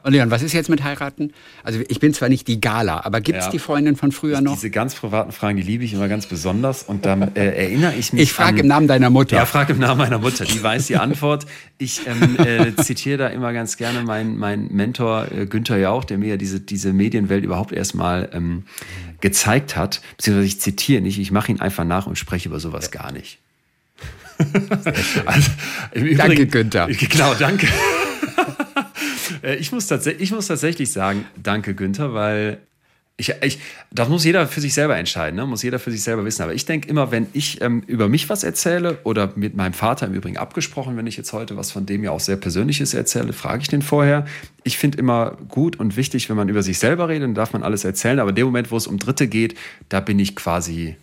[0.03, 1.33] Und Leon, was ist jetzt mit heiraten?
[1.63, 3.51] Also ich bin zwar nicht die Gala, aber gibt es ja.
[3.51, 4.55] die Freundin von früher noch?
[4.55, 6.83] Diese ganz privaten Fragen, die liebe ich immer ganz besonders.
[6.83, 8.23] Und dann äh, erinnere ich mich.
[8.23, 9.37] Ich frage im Namen deiner Mutter.
[9.37, 10.43] Ja, frage im Namen meiner Mutter.
[10.43, 11.45] Die weiß die Antwort.
[11.77, 16.17] Ich ähm, äh, zitiere da immer ganz gerne meinen mein Mentor äh, Günther Jauch, der
[16.17, 18.63] mir ja diese, diese Medienwelt überhaupt erstmal ähm,
[19.21, 20.01] gezeigt hat.
[20.17, 23.01] Beziehungsweise ich zitiere nicht, ich mache ihn einfach nach und spreche über sowas ja.
[23.01, 23.39] gar nicht.
[25.25, 25.51] also,
[26.17, 26.87] danke, Günther.
[26.87, 27.67] Genau, danke.
[29.43, 32.59] Äh, ich, muss ich muss tatsächlich sagen, danke Günther, weil
[33.15, 33.59] ich, ich,
[33.91, 35.45] das muss jeder für sich selber entscheiden, ne?
[35.45, 36.41] muss jeder für sich selber wissen.
[36.41, 40.07] Aber ich denke immer, wenn ich ähm, über mich was erzähle oder mit meinem Vater
[40.07, 43.31] im Übrigen abgesprochen, wenn ich jetzt heute was von dem ja auch sehr Persönliches erzähle,
[43.31, 44.25] frage ich den vorher.
[44.63, 47.61] Ich finde immer gut und wichtig, wenn man über sich selber redet, dann darf man
[47.61, 48.19] alles erzählen.
[48.19, 49.55] Aber in dem Moment, wo es um Dritte geht,
[49.89, 50.95] da bin ich quasi,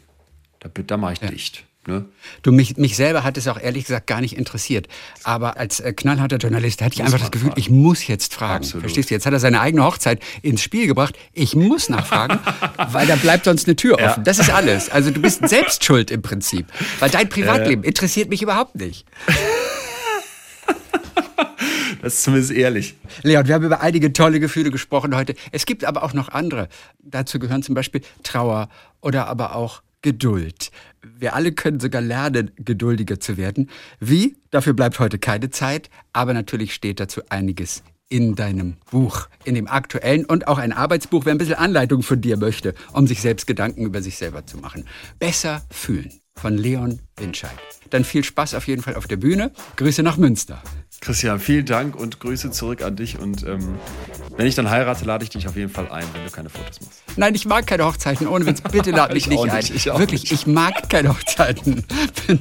[0.59, 1.29] da, da mache ich ja.
[1.29, 1.65] dicht.
[1.87, 2.05] Ne?
[2.43, 4.87] Du, mich, mich selber hat es auch ehrlich gesagt gar nicht interessiert.
[5.25, 7.61] Aber als äh, knallharter Journalist hatte ich einfach das Gefühl, fragen.
[7.61, 8.65] ich muss jetzt fragen.
[8.65, 8.83] Absolut.
[8.83, 9.15] Verstehst du?
[9.15, 11.17] Jetzt hat er seine eigene Hochzeit ins Spiel gebracht.
[11.33, 12.39] Ich muss nachfragen,
[12.93, 14.05] weil da bleibt sonst eine Tür offen.
[14.05, 14.23] Ja.
[14.23, 14.91] Das ist alles.
[14.91, 16.67] Also du bist selbst schuld im Prinzip.
[16.99, 17.89] Weil dein Privatleben äh.
[17.89, 19.07] interessiert mich überhaupt nicht.
[22.03, 22.95] Das ist zumindest ehrlich.
[23.23, 25.35] Leon, wir haben über einige tolle Gefühle gesprochen heute.
[25.53, 26.69] Es gibt aber auch noch andere.
[26.99, 28.71] Dazu gehören zum Beispiel Trauer
[29.03, 30.71] oder aber auch Geduld.
[31.03, 33.71] Wir alle können sogar lernen, geduldiger zu werden.
[33.99, 34.37] Wie?
[34.51, 39.69] Dafür bleibt heute keine Zeit, aber natürlich steht dazu einiges in deinem Buch, in dem
[39.69, 43.47] aktuellen und auch ein Arbeitsbuch, wer ein bisschen Anleitung von dir möchte, um sich selbst
[43.47, 44.85] Gedanken über sich selber zu machen.
[45.19, 47.57] Besser fühlen von Leon Winscheid.
[47.91, 49.53] Dann viel Spaß auf jeden Fall auf der Bühne.
[49.77, 50.63] Grüße nach Münster.
[51.01, 53.19] Christian, vielen Dank und Grüße zurück an dich.
[53.19, 53.79] Und ähm,
[54.37, 56.81] wenn ich dann heirate, lade ich dich auf jeden Fall ein, wenn du keine Fotos
[56.83, 57.03] machst.
[57.17, 58.29] Nein, ich mag keine Hochzeiten.
[58.29, 59.77] Ohne Witz, bitte lade mich nicht, nicht ein.
[59.77, 60.33] Ich Wirklich, nicht.
[60.33, 61.85] ich mag keine Hochzeiten.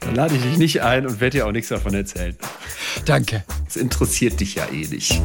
[0.00, 2.36] dann lade ich dich nicht ein und werde dir auch nichts davon erzählen.
[3.04, 3.42] Danke.
[3.68, 5.20] Es interessiert dich ja eh nicht.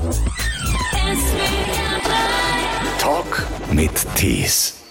[2.99, 4.84] Talk mit Tees.